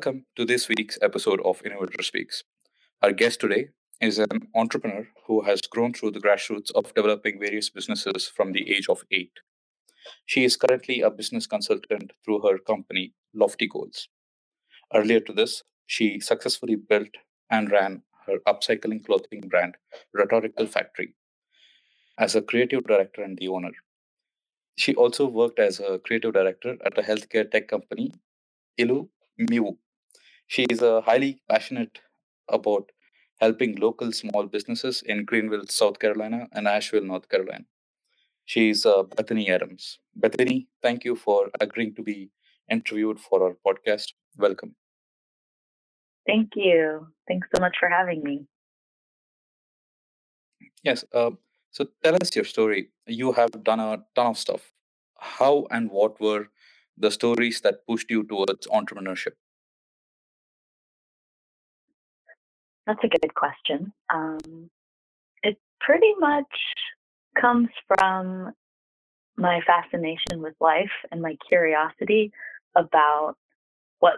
Welcome 0.00 0.24
to 0.36 0.46
this 0.46 0.66
week's 0.66 0.98
episode 1.02 1.42
of 1.44 1.60
Innovator 1.62 2.02
Speaks. 2.02 2.42
Our 3.02 3.12
guest 3.12 3.38
today 3.38 3.68
is 4.00 4.18
an 4.18 4.48
entrepreneur 4.54 5.06
who 5.26 5.42
has 5.42 5.60
grown 5.60 5.92
through 5.92 6.12
the 6.12 6.20
grassroots 6.20 6.70
of 6.74 6.94
developing 6.94 7.38
various 7.38 7.68
businesses 7.68 8.26
from 8.26 8.52
the 8.52 8.74
age 8.74 8.88
of 8.88 9.04
eight. 9.10 9.32
She 10.24 10.42
is 10.42 10.56
currently 10.56 11.02
a 11.02 11.10
business 11.10 11.46
consultant 11.46 12.12
through 12.24 12.40
her 12.48 12.56
company, 12.56 13.12
Lofty 13.34 13.68
Goals. 13.68 14.08
Earlier 14.94 15.20
to 15.20 15.34
this, 15.34 15.64
she 15.86 16.18
successfully 16.18 16.76
built 16.76 17.18
and 17.50 17.70
ran 17.70 18.02
her 18.26 18.38
upcycling 18.48 19.04
clothing 19.04 19.42
brand, 19.50 19.74
Rhetorical 20.14 20.66
Factory, 20.66 21.12
as 22.16 22.34
a 22.34 22.40
creative 22.40 22.86
director 22.86 23.22
and 23.22 23.36
the 23.36 23.48
owner. 23.48 23.72
She 24.78 24.94
also 24.94 25.26
worked 25.26 25.58
as 25.58 25.78
a 25.78 25.98
creative 25.98 26.32
director 26.32 26.78
at 26.86 26.96
a 26.96 27.02
healthcare 27.02 27.50
tech 27.50 27.68
company, 27.68 28.14
Ilu 28.78 29.10
Miwu. 29.38 29.76
She 30.50 30.64
is 30.68 30.82
a 30.82 31.00
highly 31.02 31.40
passionate 31.48 32.00
about 32.48 32.90
helping 33.40 33.76
local 33.76 34.10
small 34.10 34.46
businesses 34.46 35.00
in 35.02 35.24
Greenville, 35.24 35.68
South 35.68 36.00
Carolina, 36.00 36.48
and 36.50 36.66
Asheville, 36.66 37.04
North 37.04 37.28
Carolina. 37.28 37.66
She's 38.46 38.84
uh, 38.84 39.04
Bethany 39.04 39.48
Adams. 39.48 40.00
Bethany, 40.16 40.66
thank 40.82 41.04
you 41.04 41.14
for 41.14 41.50
agreeing 41.60 41.94
to 41.94 42.02
be 42.02 42.30
interviewed 42.68 43.20
for 43.20 43.44
our 43.44 43.56
podcast. 43.64 44.08
Welcome. 44.38 44.74
Thank 46.26 46.50
you. 46.56 47.06
Thanks 47.28 47.46
so 47.54 47.60
much 47.60 47.76
for 47.78 47.88
having 47.88 48.20
me. 48.24 48.44
Yes. 50.82 51.04
Uh, 51.14 51.30
so 51.70 51.86
tell 52.02 52.16
us 52.20 52.34
your 52.34 52.44
story. 52.44 52.90
You 53.06 53.30
have 53.34 53.62
done 53.62 53.78
a 53.78 53.98
ton 54.16 54.26
of 54.26 54.36
stuff. 54.36 54.72
How 55.16 55.68
and 55.70 55.92
what 55.92 56.20
were 56.20 56.48
the 56.98 57.12
stories 57.12 57.60
that 57.60 57.86
pushed 57.86 58.10
you 58.10 58.24
towards 58.24 58.66
entrepreneurship? 58.66 59.34
That's 62.90 63.04
a 63.04 63.18
good 63.20 63.34
question. 63.36 63.92
Um, 64.12 64.68
it 65.44 65.56
pretty 65.80 66.12
much 66.18 66.50
comes 67.40 67.68
from 67.86 68.52
my 69.36 69.60
fascination 69.64 70.42
with 70.42 70.54
life 70.60 70.90
and 71.12 71.22
my 71.22 71.36
curiosity 71.48 72.32
about 72.74 73.36
what 74.00 74.14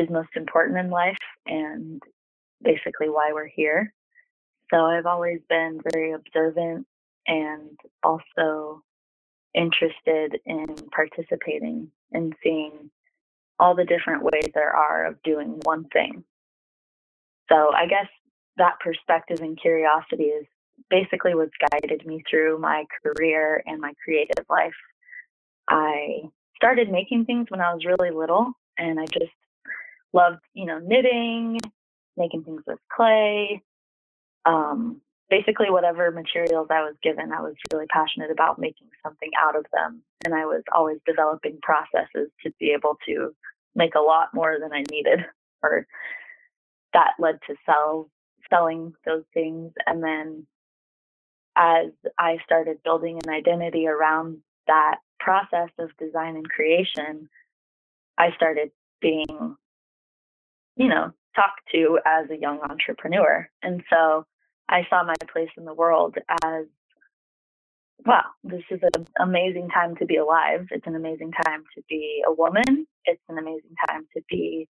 is 0.00 0.08
most 0.08 0.30
important 0.34 0.78
in 0.78 0.88
life 0.88 1.18
and 1.44 2.00
basically 2.62 3.10
why 3.10 3.32
we're 3.34 3.48
here. 3.54 3.92
So 4.72 4.78
I've 4.78 5.04
always 5.04 5.40
been 5.50 5.78
very 5.92 6.12
observant 6.12 6.86
and 7.26 7.78
also 8.02 8.82
interested 9.54 10.40
in 10.46 10.74
participating 10.90 11.90
and 12.12 12.32
seeing 12.42 12.90
all 13.58 13.74
the 13.74 13.84
different 13.84 14.22
ways 14.22 14.48
there 14.54 14.74
are 14.74 15.04
of 15.04 15.22
doing 15.22 15.60
one 15.64 15.84
thing. 15.92 16.24
So 17.50 17.72
I 17.74 17.86
guess 17.86 18.08
that 18.56 18.80
perspective 18.80 19.40
and 19.40 19.60
curiosity 19.60 20.24
is 20.24 20.46
basically 20.90 21.34
what's 21.34 21.52
guided 21.70 22.06
me 22.06 22.22
through 22.28 22.58
my 22.58 22.84
career 23.02 23.62
and 23.66 23.80
my 23.80 23.92
creative 24.04 24.44
life. 24.48 24.74
I 25.68 26.22
started 26.56 26.90
making 26.90 27.24
things 27.24 27.46
when 27.48 27.60
I 27.60 27.72
was 27.74 27.84
really 27.84 28.10
little 28.10 28.52
and 28.78 29.00
I 29.00 29.06
just 29.06 29.32
loved, 30.12 30.40
you 30.52 30.66
know, 30.66 30.78
knitting, 30.78 31.58
making 32.16 32.44
things 32.44 32.62
with 32.66 32.78
clay, 32.94 33.62
um, 34.44 35.00
basically 35.30 35.70
whatever 35.70 36.10
materials 36.10 36.68
I 36.70 36.82
was 36.82 36.94
given, 37.02 37.32
I 37.32 37.40
was 37.40 37.54
really 37.72 37.86
passionate 37.86 38.30
about 38.30 38.58
making 38.58 38.88
something 39.02 39.30
out 39.40 39.56
of 39.56 39.66
them. 39.72 40.02
And 40.24 40.34
I 40.34 40.44
was 40.44 40.62
always 40.72 40.98
developing 41.06 41.58
processes 41.62 42.30
to 42.42 42.52
be 42.60 42.70
able 42.70 42.98
to 43.06 43.34
make 43.74 43.94
a 43.94 44.00
lot 44.00 44.34
more 44.34 44.58
than 44.60 44.72
I 44.72 44.84
needed. 44.90 45.20
Or 45.62 45.86
that 46.94 47.12
led 47.18 47.38
to 47.46 47.54
sell 47.66 48.08
selling 48.50 48.92
those 49.04 49.24
things. 49.32 49.72
And 49.86 50.02
then 50.02 50.46
as 51.56 51.86
I 52.18 52.38
started 52.44 52.82
building 52.82 53.20
an 53.24 53.32
identity 53.32 53.86
around 53.86 54.38
that 54.66 54.96
process 55.20 55.70
of 55.78 55.96
design 55.98 56.36
and 56.36 56.48
creation, 56.48 57.28
I 58.18 58.30
started 58.36 58.70
being, 59.00 59.56
you 60.76 60.88
know, 60.88 61.12
talked 61.34 61.62
to 61.72 61.98
as 62.04 62.30
a 62.30 62.40
young 62.40 62.60
entrepreneur. 62.60 63.48
And 63.62 63.82
so 63.90 64.24
I 64.68 64.86
saw 64.88 65.04
my 65.04 65.14
place 65.32 65.50
in 65.56 65.64
the 65.64 65.74
world 65.74 66.16
as 66.44 66.66
wow, 68.06 68.24
this 68.42 68.62
is 68.70 68.80
an 68.82 69.06
amazing 69.18 69.68
time 69.70 69.96
to 69.96 70.04
be 70.04 70.16
alive. 70.16 70.66
It's 70.70 70.86
an 70.86 70.96
amazing 70.96 71.32
time 71.44 71.64
to 71.74 71.82
be 71.88 72.22
a 72.26 72.32
woman. 72.32 72.86
It's 73.06 73.22
an 73.28 73.38
amazing 73.38 73.74
time 73.88 74.06
to 74.14 74.22
be 74.28 74.68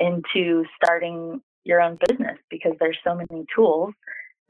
into 0.00 0.64
starting 0.82 1.40
your 1.64 1.80
own 1.80 1.98
business 2.08 2.38
because 2.50 2.72
there's 2.80 2.98
so 3.06 3.14
many 3.14 3.44
tools 3.54 3.92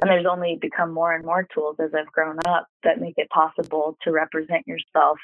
and 0.00 0.08
there's 0.08 0.26
only 0.30 0.58
become 0.60 0.92
more 0.92 1.12
and 1.12 1.24
more 1.24 1.46
tools 1.52 1.76
as 1.78 1.90
I've 1.94 2.12
grown 2.12 2.38
up 2.46 2.66
that 2.84 3.00
make 3.00 3.14
it 3.18 3.28
possible 3.28 3.98
to 4.02 4.12
represent 4.12 4.66
yourself 4.66 5.18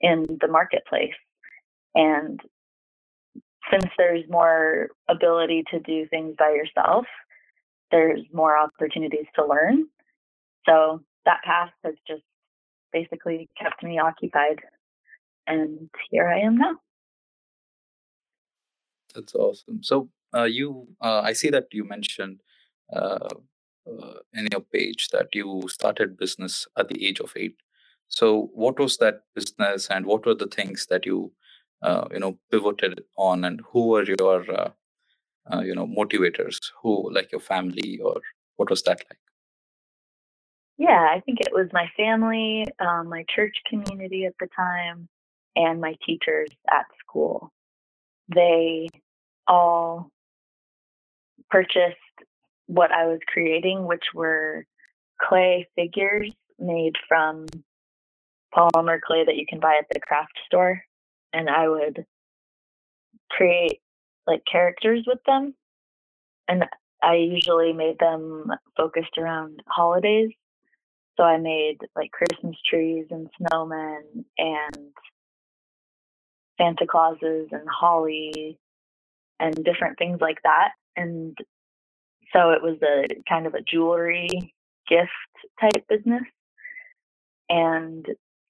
in 0.00 0.38
the 0.40 0.48
marketplace. 0.48 1.14
And 1.94 2.40
since 3.70 3.86
there's 3.96 4.24
more 4.28 4.88
ability 5.08 5.64
to 5.70 5.80
do 5.80 6.06
things 6.08 6.34
by 6.38 6.50
yourself, 6.50 7.06
there's 7.90 8.20
more 8.32 8.58
opportunities 8.58 9.26
to 9.36 9.46
learn. 9.46 9.86
So 10.68 11.00
that 11.24 11.42
path 11.44 11.70
has 11.84 11.94
just 12.06 12.22
basically 12.92 13.48
kept 13.60 13.82
me 13.82 13.98
occupied. 13.98 14.60
And 15.46 15.88
here 16.10 16.28
I 16.28 16.40
am 16.40 16.58
now. 16.58 16.76
That's 19.14 19.34
awesome. 19.34 19.82
So 19.82 20.08
uh, 20.34 20.44
you, 20.44 20.88
uh, 21.00 21.20
I 21.20 21.32
see 21.32 21.50
that 21.50 21.66
you 21.72 21.84
mentioned 21.84 22.40
uh, 22.92 23.28
uh, 23.86 24.14
in 24.34 24.48
your 24.52 24.60
page 24.60 25.08
that 25.10 25.28
you 25.34 25.62
started 25.68 26.16
business 26.16 26.66
at 26.76 26.88
the 26.88 27.06
age 27.06 27.20
of 27.20 27.32
eight. 27.36 27.56
So 28.08 28.50
what 28.54 28.78
was 28.78 28.96
that 28.98 29.22
business, 29.34 29.88
and 29.88 30.04
what 30.04 30.26
were 30.26 30.34
the 30.34 30.48
things 30.48 30.86
that 30.90 31.06
you, 31.06 31.32
uh, 31.82 32.08
you 32.10 32.18
know, 32.18 32.38
pivoted 32.50 33.04
on, 33.16 33.44
and 33.44 33.60
who 33.70 33.86
were 33.86 34.04
your 34.04 34.44
uh, 35.52 35.60
you 35.60 35.74
know 35.74 35.86
motivators 35.86 36.58
who 36.82 37.12
like 37.12 37.32
your 37.32 37.40
family 37.40 37.98
or 38.02 38.20
what 38.56 38.70
was 38.70 38.82
that 38.82 39.02
like 39.08 39.18
yeah 40.78 41.08
i 41.10 41.20
think 41.20 41.40
it 41.40 41.52
was 41.52 41.68
my 41.72 41.90
family 41.96 42.66
um, 42.78 43.08
my 43.08 43.24
church 43.34 43.56
community 43.68 44.24
at 44.26 44.34
the 44.40 44.48
time 44.54 45.08
and 45.56 45.80
my 45.80 45.94
teachers 46.06 46.48
at 46.70 46.86
school 46.98 47.52
they 48.34 48.88
all 49.46 50.10
purchased 51.50 51.96
what 52.66 52.92
i 52.92 53.06
was 53.06 53.18
creating 53.26 53.86
which 53.86 54.04
were 54.14 54.64
clay 55.20 55.66
figures 55.74 56.32
made 56.58 56.94
from 57.08 57.46
polymer 58.54 59.00
clay 59.00 59.24
that 59.24 59.36
you 59.36 59.44
can 59.48 59.60
buy 59.60 59.76
at 59.78 59.86
the 59.92 60.00
craft 60.00 60.38
store 60.46 60.82
and 61.32 61.48
i 61.48 61.68
would 61.68 62.04
create 63.30 63.80
like 64.26 64.42
characters 64.50 65.04
with 65.06 65.18
them. 65.26 65.54
And 66.48 66.64
I 67.02 67.14
usually 67.14 67.72
made 67.72 67.98
them 67.98 68.46
focused 68.76 69.16
around 69.18 69.62
holidays. 69.66 70.30
So 71.16 71.24
I 71.24 71.38
made 71.38 71.78
like 71.96 72.10
Christmas 72.12 72.56
trees 72.68 73.06
and 73.10 73.28
snowmen 73.40 74.24
and 74.38 74.92
Santa 76.60 76.86
Clauses 76.86 77.48
and 77.52 77.66
holly 77.68 78.58
and 79.38 79.54
different 79.64 79.98
things 79.98 80.18
like 80.20 80.38
that. 80.44 80.72
And 80.96 81.36
so 82.32 82.50
it 82.50 82.62
was 82.62 82.78
a 82.82 83.06
kind 83.28 83.46
of 83.46 83.54
a 83.54 83.62
jewelry 83.62 84.54
gift 84.88 85.10
type 85.60 85.86
business. 85.88 86.22
And 87.48 88.06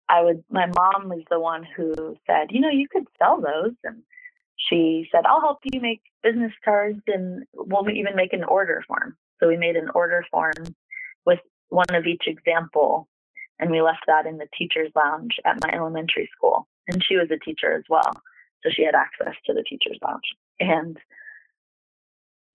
I 0.08 0.22
would, 0.22 0.42
my 0.50 0.66
mom 0.66 1.08
was 1.08 1.22
the 1.30 1.38
one 1.38 1.64
who 1.76 2.16
said, 2.26 2.48
you 2.50 2.60
know, 2.60 2.70
you 2.70 2.88
could 2.90 3.06
sell 3.18 3.40
those. 3.40 3.74
And 3.84 4.02
she 4.56 5.08
said, 5.12 5.24
I'll 5.26 5.40
help 5.40 5.58
you 5.64 5.80
make 5.80 6.02
business 6.22 6.52
cards 6.64 7.00
and 7.06 7.44
we'll 7.54 7.88
even 7.90 8.16
make 8.16 8.32
an 8.32 8.44
order 8.44 8.82
form. 8.86 9.16
So 9.38 9.48
we 9.48 9.56
made 9.56 9.76
an 9.76 9.90
order 9.94 10.24
form 10.30 10.74
with 11.24 11.38
one 11.68 11.94
of 11.94 12.06
each 12.06 12.24
example 12.26 13.08
and 13.60 13.70
we 13.70 13.82
left 13.82 14.04
that 14.06 14.26
in 14.26 14.38
the 14.38 14.48
teacher's 14.58 14.90
lounge 14.96 15.36
at 15.44 15.60
my 15.62 15.72
elementary 15.72 16.28
school. 16.34 16.66
And 16.90 17.02
she 17.04 17.16
was 17.16 17.30
a 17.30 17.38
teacher 17.38 17.72
as 17.74 17.84
well. 17.88 18.12
So 18.62 18.70
she 18.70 18.84
had 18.84 18.94
access 18.94 19.34
to 19.46 19.54
the 19.54 19.62
teacher's 19.62 19.98
lounge. 20.02 20.34
And 20.58 20.98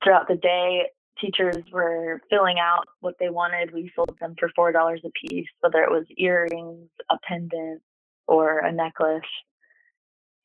throughout 0.03 0.27
the 0.27 0.35
day, 0.35 0.87
teachers 1.19 1.63
were 1.71 2.21
filling 2.29 2.59
out 2.59 2.85
what 2.99 3.15
they 3.19 3.29
wanted. 3.29 3.73
We 3.73 3.91
sold 3.95 4.15
them 4.19 4.35
for 4.37 4.49
$4 4.49 4.97
a 5.03 5.09
piece, 5.27 5.47
whether 5.61 5.81
it 5.81 5.91
was 5.91 6.05
earrings, 6.17 6.89
a 7.09 7.17
pendant, 7.27 7.81
or 8.27 8.59
a 8.59 8.71
necklace 8.71 9.21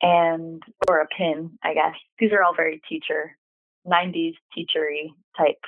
and 0.02 0.62
or 0.88 1.00
a 1.00 1.06
pin, 1.06 1.58
I 1.62 1.74
guess. 1.74 1.94
These 2.18 2.32
are 2.32 2.42
all 2.42 2.54
very 2.54 2.80
teacher, 2.88 3.36
90s 3.86 4.34
teachery 4.56 5.12
type 5.36 5.60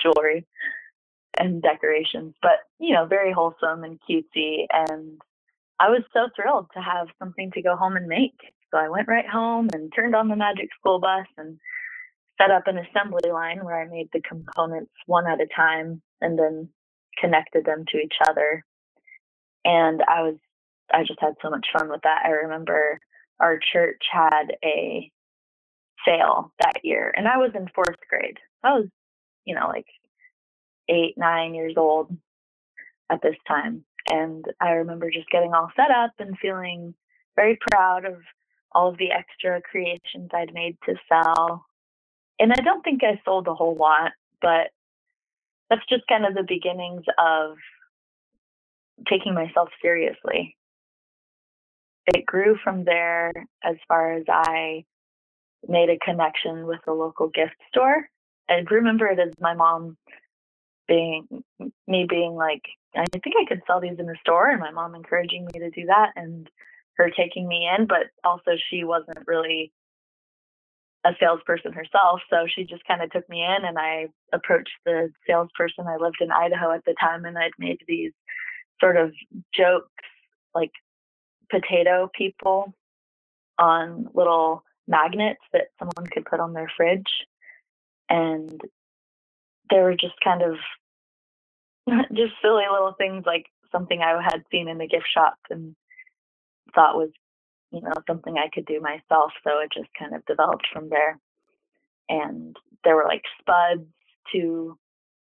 jewelry 0.00 0.46
and 1.38 1.62
decorations, 1.62 2.34
but 2.42 2.58
you 2.78 2.94
know, 2.94 3.06
very 3.06 3.32
wholesome 3.32 3.82
and 3.82 3.98
cutesy. 4.08 4.66
And 4.72 5.20
I 5.78 5.90
was 5.90 6.02
so 6.12 6.28
thrilled 6.36 6.68
to 6.74 6.80
have 6.80 7.08
something 7.18 7.50
to 7.52 7.62
go 7.62 7.76
home 7.76 7.96
and 7.96 8.06
make. 8.06 8.38
So 8.70 8.78
I 8.78 8.88
went 8.88 9.08
right 9.08 9.28
home 9.28 9.68
and 9.72 9.92
turned 9.94 10.14
on 10.14 10.28
the 10.28 10.36
Magic 10.36 10.68
School 10.78 11.00
Bus 11.00 11.26
and 11.36 11.58
set 12.40 12.50
up 12.50 12.66
an 12.66 12.78
assembly 12.78 13.30
line 13.30 13.64
where 13.64 13.80
I 13.80 13.88
made 13.88 14.08
the 14.12 14.20
components 14.20 14.92
one 15.06 15.26
at 15.26 15.40
a 15.40 15.46
time 15.54 16.02
and 16.20 16.38
then 16.38 16.68
connected 17.20 17.64
them 17.64 17.84
to 17.88 17.98
each 17.98 18.14
other. 18.28 18.64
And 19.64 20.02
I 20.02 20.22
was, 20.22 20.36
I 20.92 21.02
just 21.02 21.20
had 21.20 21.34
so 21.42 21.50
much 21.50 21.66
fun 21.76 21.88
with 21.88 22.02
that. 22.02 22.22
I 22.24 22.30
remember 22.30 22.98
our 23.40 23.58
church 23.72 24.02
had 24.12 24.56
a 24.64 25.10
sale 26.06 26.52
that 26.60 26.84
year 26.84 27.12
and 27.16 27.26
I 27.26 27.38
was 27.38 27.52
in 27.54 27.68
fourth 27.74 27.96
grade. 28.08 28.38
I 28.62 28.74
was, 28.74 28.88
you 29.44 29.54
know, 29.54 29.68
like 29.68 29.86
eight, 30.88 31.14
nine 31.16 31.54
years 31.54 31.74
old 31.76 32.16
at 33.10 33.22
this 33.22 33.36
time. 33.46 33.84
And 34.08 34.44
I 34.60 34.70
remember 34.70 35.10
just 35.10 35.30
getting 35.30 35.54
all 35.54 35.70
set 35.76 35.90
up 35.90 36.12
and 36.18 36.38
feeling 36.38 36.94
very 37.36 37.58
proud 37.70 38.04
of 38.04 38.16
all 38.72 38.88
of 38.88 38.98
the 38.98 39.10
extra 39.12 39.60
creations 39.62 40.30
I'd 40.32 40.52
made 40.52 40.76
to 40.86 40.94
sell. 41.08 41.64
And 42.38 42.52
I 42.52 42.60
don't 42.62 42.82
think 42.82 43.02
I 43.02 43.20
sold 43.24 43.46
a 43.46 43.54
whole 43.54 43.76
lot, 43.76 44.12
but 44.42 44.70
that's 45.70 45.86
just 45.88 46.06
kind 46.08 46.26
of 46.26 46.34
the 46.34 46.44
beginnings 46.46 47.04
of 47.18 47.56
taking 49.08 49.34
myself 49.34 49.68
seriously. 49.80 50.56
It 52.06 52.26
grew 52.26 52.56
from 52.62 52.84
there 52.84 53.32
as 53.62 53.76
far 53.88 54.12
as 54.12 54.24
I 54.28 54.84
made 55.66 55.88
a 55.88 55.98
connection 56.04 56.66
with 56.66 56.80
a 56.86 56.92
local 56.92 57.28
gift 57.28 57.56
store. 57.70 58.08
I 58.48 58.62
remember 58.70 59.06
it 59.06 59.18
as 59.18 59.32
my 59.40 59.54
mom 59.54 59.96
being 60.86 61.26
me 61.86 62.06
being 62.08 62.34
like, 62.34 62.62
I 62.96 63.06
think 63.12 63.34
I 63.40 63.44
could 63.48 63.62
sell 63.66 63.80
these 63.80 63.98
in 63.98 64.06
the 64.06 64.16
store, 64.20 64.50
and 64.50 64.60
my 64.60 64.70
mom 64.70 64.94
encouraging 64.94 65.46
me 65.46 65.58
to 65.60 65.70
do 65.70 65.86
that, 65.86 66.12
and 66.16 66.48
her 66.96 67.10
taking 67.10 67.48
me 67.48 67.68
in. 67.76 67.86
But 67.86 68.10
also, 68.22 68.52
she 68.70 68.84
wasn't 68.84 69.26
really 69.26 69.72
a 71.04 71.10
salesperson 71.20 71.72
herself, 71.72 72.20
so 72.30 72.46
she 72.48 72.64
just 72.64 72.84
kind 72.86 73.02
of 73.02 73.10
took 73.10 73.28
me 73.28 73.42
in, 73.42 73.64
and 73.64 73.78
I 73.78 74.06
approached 74.32 74.70
the 74.84 75.10
salesperson. 75.26 75.86
I 75.86 75.96
lived 75.96 76.18
in 76.20 76.30
Idaho 76.30 76.72
at 76.72 76.84
the 76.84 76.94
time, 77.00 77.24
and 77.24 77.36
I'd 77.36 77.50
made 77.58 77.80
these 77.86 78.12
sort 78.80 78.96
of 78.96 79.12
jokes, 79.54 79.90
like 80.54 80.72
potato 81.50 82.10
people 82.16 82.72
on 83.58 84.08
little 84.14 84.64
magnets 84.88 85.40
that 85.52 85.68
someone 85.78 86.06
could 86.10 86.24
put 86.24 86.40
on 86.40 86.52
their 86.52 86.70
fridge. 86.76 87.26
And 88.08 88.60
they 89.70 89.78
were 89.78 89.94
just 89.94 90.14
kind 90.22 90.42
of 90.42 90.56
just 92.14 92.32
silly 92.42 92.64
little 92.70 92.94
things 92.96 93.24
like 93.26 93.46
something 93.72 94.00
I 94.00 94.20
had 94.22 94.44
seen 94.50 94.68
in 94.68 94.78
the 94.78 94.86
gift 94.86 95.06
shop 95.12 95.36
and 95.50 95.74
thought 96.74 96.96
was, 96.96 97.10
you 97.72 97.80
know, 97.80 97.92
something 98.06 98.36
I 98.36 98.48
could 98.52 98.66
do 98.66 98.80
myself. 98.80 99.32
So 99.42 99.60
it 99.60 99.70
just 99.74 99.90
kind 99.98 100.14
of 100.14 100.24
developed 100.26 100.66
from 100.72 100.88
there. 100.88 101.18
And 102.08 102.56
there 102.84 102.96
were 102.96 103.06
like 103.08 103.22
spuds, 103.40 103.88
two 104.32 104.78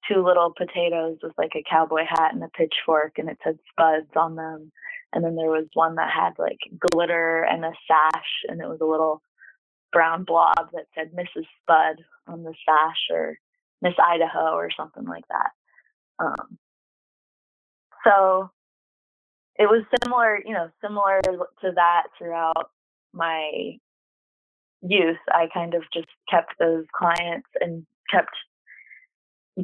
two 0.08 0.24
little 0.24 0.52
potatoes 0.56 1.18
with 1.22 1.32
like 1.36 1.52
a 1.54 1.64
cowboy 1.68 2.04
hat 2.08 2.32
and 2.32 2.42
a 2.42 2.48
pitchfork 2.48 3.18
and 3.18 3.28
it 3.28 3.38
said 3.44 3.58
spuds 3.70 4.10
on 4.16 4.34
them. 4.34 4.72
And 5.12 5.24
then 5.24 5.36
there 5.36 5.50
was 5.50 5.66
one 5.74 5.96
that 5.96 6.10
had 6.10 6.32
like 6.38 6.58
glitter 6.90 7.42
and 7.42 7.64
a 7.64 7.72
sash 7.86 8.44
and 8.48 8.60
it 8.60 8.68
was 8.68 8.80
a 8.80 8.86
little 8.86 9.22
brown 9.92 10.24
blob 10.24 10.70
that 10.72 10.86
said 10.94 11.12
Mrs. 11.12 11.44
Spud 11.62 12.04
on 12.26 12.42
the 12.42 12.54
sash 12.64 13.10
or 13.10 13.36
Miss 13.82 13.94
Idaho 14.02 14.54
or 14.54 14.70
something 14.76 15.04
like 15.04 15.24
that. 15.28 15.50
Um, 16.20 16.58
so 18.05 18.50
it 19.56 19.67
was 19.67 19.84
similar, 20.02 20.40
you 20.44 20.55
know, 20.55 20.70
similar 20.82 21.20
to 21.22 21.72
that 21.75 22.05
throughout 22.19 22.70
my 23.12 23.78
youth. 24.82 25.19
I 25.28 25.49
kind 25.52 25.75
of 25.75 25.82
just 25.93 26.08
kept 26.31 26.55
those 26.58 26.84
clients 26.94 27.49
and 27.61 27.84
kept 28.11 28.34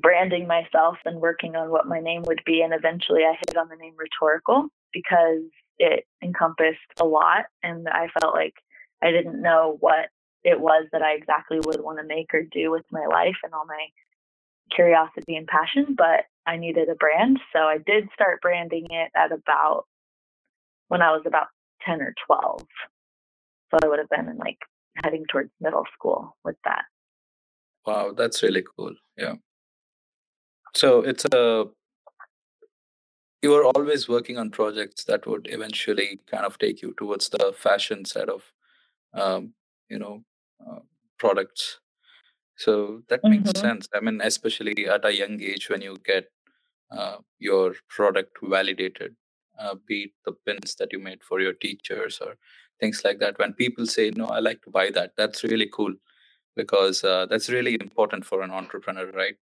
branding 0.01 0.47
myself 0.47 0.97
and 1.05 1.21
working 1.21 1.57
on 1.57 1.71
what 1.71 1.87
my 1.87 2.01
name 2.01 2.23
would 2.27 2.43
be. 2.45 2.63
And 2.63 2.75
eventually 2.75 3.23
I 3.23 3.37
hit 3.39 3.57
on 3.57 3.69
the 3.69 3.77
name 3.77 3.95
Rhetorical 3.97 4.69
because 4.93 5.45
it 5.79 6.05
encompassed 6.23 6.79
a 7.01 7.05
lot. 7.05 7.47
And 7.63 7.89
I 7.89 8.09
felt 8.21 8.35
like 8.35 8.55
I 9.03 9.11
didn't 9.11 9.41
know 9.41 9.77
what 9.81 10.11
it 10.45 10.61
was 10.61 10.87
that 10.93 11.03
I 11.03 11.13
exactly 11.13 11.59
would 11.65 11.81
want 11.81 11.99
to 11.99 12.05
make 12.05 12.33
or 12.35 12.43
do 12.43 12.71
with 12.71 12.85
my 12.91 13.07
life 13.07 13.37
and 13.43 13.53
all 13.53 13.67
my 13.67 13.87
curiosity 14.75 15.37
and 15.37 15.47
passion, 15.47 15.95
but 15.97 16.25
I 16.47 16.57
needed 16.57 16.89
a 16.89 16.95
brand. 16.95 17.39
So 17.53 17.61
I 17.61 17.79
did 17.79 18.09
start 18.15 18.41
branding 18.41 18.87
it 18.91 19.11
at 19.17 19.33
about 19.33 19.85
when 20.89 21.03
I 21.03 21.11
was 21.11 21.23
about 21.27 21.49
10 21.85 22.01
or 22.01 22.15
12. 22.27 22.61
So 23.71 23.79
I 23.83 23.89
would 23.89 23.99
have 23.99 24.09
been 24.09 24.29
in 24.29 24.39
like 24.39 24.59
heading 25.03 25.25
towards 25.31 25.51
middle 25.61 25.85
school 25.95 26.37
with 26.45 26.57
that. 26.65 26.85
Wow, 27.85 28.13
that's 28.17 28.43
really 28.43 28.65
cool. 28.77 28.95
Yeah. 29.17 29.35
So 30.75 31.01
it's 31.01 31.25
a 31.33 31.67
you 33.43 33.51
were 33.51 33.65
always 33.65 34.09
working 34.09 34.39
on 34.39 34.51
projects 34.51 35.05
that 35.05 35.27
would 35.27 35.47
eventually 35.51 36.21
kind 36.27 36.45
of 36.45 36.59
take 36.59 36.83
you 36.83 36.95
towards 36.99 37.29
the 37.29 37.53
fashion 37.57 38.05
side 38.05 38.29
of 38.29 38.53
um, 39.15 39.53
you 39.89 39.99
know 39.99 40.25
uh, 40.67 40.81
products 41.19 41.79
so 42.57 43.03
that 43.09 43.23
makes 43.23 43.51
Mm-hmm. 43.51 43.61
sense. 43.61 43.89
I 43.95 44.01
mean, 44.01 44.21
especially 44.23 44.89
at 44.89 45.05
a 45.05 45.15
young 45.15 45.41
age 45.43 45.69
when 45.69 45.83
you 45.83 45.99
get 46.05 46.31
uh, 46.91 47.19
your 47.39 47.75
product 47.89 48.37
validated, 48.43 49.17
uh, 49.59 49.75
be 49.87 50.03
it 50.05 50.11
the 50.25 50.33
pins 50.47 50.75
that 50.77 50.93
you 50.93 50.99
made 50.99 51.23
for 51.23 51.41
your 51.41 51.53
teachers 51.55 52.19
or 52.21 52.37
things 52.81 53.03
like 53.05 53.19
that. 53.21 53.39
When 53.39 53.53
people 53.55 53.87
say, 53.87 54.11
"No, 54.11 54.27
I 54.27 54.41
like 54.41 54.63
to 54.63 54.71
buy 54.71 54.91
that," 54.91 55.13
that's 55.17 55.45
really 55.45 55.69
cool 55.73 55.95
because 56.57 57.05
uh, 57.05 57.27
that's 57.27 57.49
really 57.51 57.75
important 57.81 58.25
for 58.25 58.43
an 58.43 58.51
entrepreneur, 58.51 59.11
right? 59.13 59.37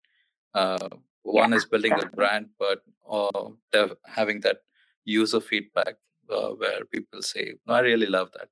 Uh, 0.54 0.90
Yeah, 1.26 1.42
one 1.42 1.54
is 1.54 1.66
building 1.66 1.96
the 2.00 2.08
brand, 2.20 2.50
but 2.60 2.80
uh, 3.10 3.88
having 4.06 4.42
that 4.42 4.60
user 5.06 5.40
feedback 5.42 5.96
uh, 6.30 6.50
where 6.62 6.86
people 6.86 7.22
say, 7.22 7.56
"No, 7.68 7.74
I 7.76 7.82
really 7.82 8.08
love 8.18 8.32
that," 8.38 8.50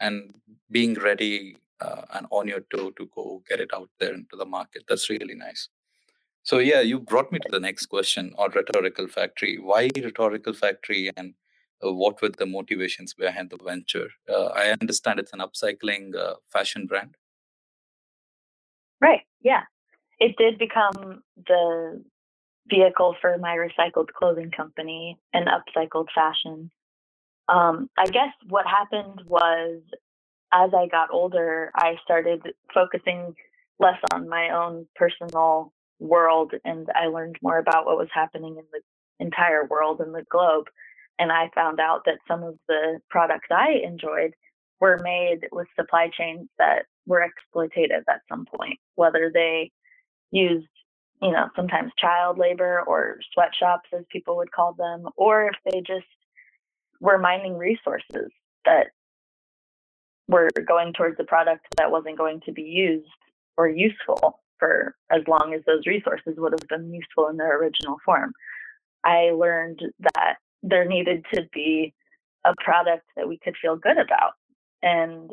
and 0.00 0.34
being 0.70 0.94
ready 0.94 1.56
uh, 1.80 2.02
and 2.14 2.26
on 2.30 2.48
your 2.48 2.62
toe 2.74 2.90
to 2.98 3.06
go 3.14 3.42
get 3.48 3.60
it 3.60 3.72
out 3.74 3.90
there 4.00 4.14
into 4.14 4.36
the 4.36 4.46
market. 4.46 4.84
That's 4.88 5.10
really 5.10 5.34
nice. 5.34 5.68
So 6.48 6.60
yeah, 6.60 6.80
you 6.80 6.98
brought 6.98 7.30
me 7.30 7.38
to 7.40 7.48
the 7.50 7.60
next 7.60 7.86
question 7.90 8.32
on 8.38 8.52
Rhetorical 8.52 9.06
Factory. 9.06 9.58
Why 9.58 9.90
Rhetorical 9.94 10.54
Factory 10.54 11.10
and 11.14 11.34
uh, 11.84 11.92
what 11.92 12.22
were 12.22 12.30
the 12.30 12.46
motivations 12.46 13.12
behind 13.12 13.50
the 13.50 13.58
venture? 13.62 14.08
Uh, 14.26 14.46
I 14.46 14.74
understand 14.80 15.20
it's 15.20 15.34
an 15.34 15.40
upcycling 15.40 16.16
uh, 16.16 16.36
fashion 16.50 16.86
brand. 16.86 17.16
Right. 18.98 19.20
Yeah. 19.42 19.64
It 20.20 20.36
did 20.38 20.58
become 20.58 21.22
the 21.36 22.02
vehicle 22.70 23.16
for 23.20 23.36
my 23.36 23.54
recycled 23.54 24.08
clothing 24.18 24.50
company 24.50 25.18
and 25.34 25.48
upcycled 25.48 26.06
fashion. 26.14 26.70
Um, 27.50 27.90
I 27.98 28.06
guess 28.06 28.32
what 28.48 28.64
happened 28.66 29.20
was 29.26 29.82
as 30.50 30.70
I 30.74 30.86
got 30.86 31.10
older, 31.12 31.70
I 31.74 31.96
started 32.02 32.40
focusing 32.72 33.34
less 33.78 34.00
on 34.14 34.30
my 34.30 34.48
own 34.48 34.86
personal 34.96 35.74
world 35.98 36.52
and 36.64 36.88
I 36.94 37.06
learned 37.06 37.36
more 37.42 37.58
about 37.58 37.86
what 37.86 37.98
was 37.98 38.08
happening 38.12 38.56
in 38.56 38.64
the 38.72 38.80
entire 39.24 39.66
world 39.66 40.00
and 40.00 40.14
the 40.14 40.24
globe. 40.30 40.66
And 41.18 41.32
I 41.32 41.50
found 41.54 41.80
out 41.80 42.02
that 42.06 42.18
some 42.28 42.42
of 42.42 42.54
the 42.68 43.00
products 43.10 43.48
I 43.50 43.80
enjoyed 43.84 44.34
were 44.80 45.00
made 45.02 45.48
with 45.50 45.66
supply 45.74 46.10
chains 46.16 46.48
that 46.58 46.84
were 47.06 47.26
exploitative 47.26 48.04
at 48.08 48.20
some 48.28 48.46
point, 48.46 48.78
whether 48.94 49.30
they 49.32 49.72
used, 50.30 50.68
you 51.20 51.32
know, 51.32 51.48
sometimes 51.56 51.90
child 51.98 52.38
labor 52.38 52.82
or 52.86 53.18
sweatshops, 53.34 53.88
as 53.92 54.04
people 54.10 54.36
would 54.36 54.52
call 54.52 54.74
them, 54.74 55.08
or 55.16 55.48
if 55.48 55.54
they 55.64 55.80
just 55.80 56.06
were 57.00 57.18
mining 57.18 57.56
resources 57.56 58.30
that 58.64 58.88
were 60.28 60.50
going 60.66 60.92
towards 60.92 61.18
a 61.18 61.24
product 61.24 61.66
that 61.76 61.90
wasn't 61.90 62.18
going 62.18 62.40
to 62.44 62.52
be 62.52 62.62
used 62.62 63.08
or 63.56 63.68
useful 63.68 64.38
for 64.58 64.94
as 65.10 65.22
long 65.26 65.54
as 65.54 65.62
those 65.66 65.86
resources 65.86 66.34
would 66.36 66.52
have 66.52 66.68
been 66.68 66.92
useful 66.92 67.28
in 67.28 67.36
their 67.36 67.58
original 67.58 67.96
form. 68.04 68.32
I 69.04 69.30
learned 69.34 69.80
that 70.00 70.36
there 70.62 70.84
needed 70.84 71.24
to 71.34 71.48
be 71.52 71.94
a 72.44 72.54
product 72.62 73.04
that 73.16 73.28
we 73.28 73.38
could 73.38 73.54
feel 73.60 73.76
good 73.76 73.98
about. 73.98 74.32
And 74.82 75.30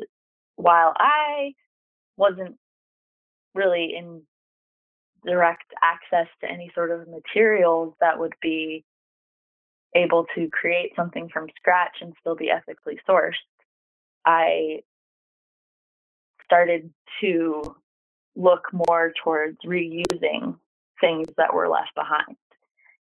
while 0.56 0.94
I 0.96 1.52
wasn't 2.16 2.56
really 3.54 3.94
in 3.96 4.22
direct 5.24 5.64
access 5.82 6.28
to 6.40 6.50
any 6.50 6.70
sort 6.74 6.90
of 6.90 7.08
materials 7.08 7.94
that 8.00 8.18
would 8.18 8.34
be 8.40 8.84
able 9.94 10.26
to 10.34 10.48
create 10.50 10.92
something 10.94 11.28
from 11.32 11.48
scratch 11.56 11.96
and 12.00 12.12
still 12.20 12.36
be 12.36 12.50
ethically 12.50 12.98
sourced, 13.08 13.32
I 14.24 14.80
started 16.44 16.92
to 17.20 17.76
look 18.36 18.72
more 18.72 19.12
towards 19.24 19.58
reusing 19.66 20.56
things 21.00 21.28
that 21.36 21.54
were 21.54 21.68
left 21.68 21.94
behind. 21.94 22.36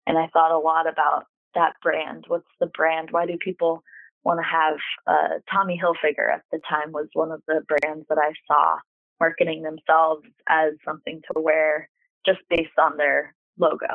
And 0.06 0.18
I 0.18 0.28
thought 0.28 0.52
a 0.52 0.58
lot 0.58 0.88
about 0.88 1.26
that 1.56 1.74
brand. 1.82 2.26
What's 2.28 2.48
the 2.60 2.68
brand? 2.68 3.10
Why 3.12 3.26
do 3.26 3.38
people 3.38 3.84
want 4.24 4.40
to 4.40 4.44
have 4.44 4.78
uh, 5.08 5.40
Tommy 5.52 5.80
Hilfiger 5.82 6.34
at 6.34 6.44
the 6.52 6.60
time 6.70 6.92
was 6.92 7.08
one 7.14 7.32
of 7.32 7.42
the 7.48 7.62
brands 7.68 8.06
that 8.10 8.18
I 8.18 8.34
saw 8.48 8.78
marketing 9.20 9.64
themselves 9.64 10.26
as 10.48 10.74
something 10.86 11.22
to 11.32 11.42
wear 11.42 11.90
just 12.26 12.40
based 12.50 12.78
on 12.80 12.98
their 12.98 13.34
logo. 13.58 13.88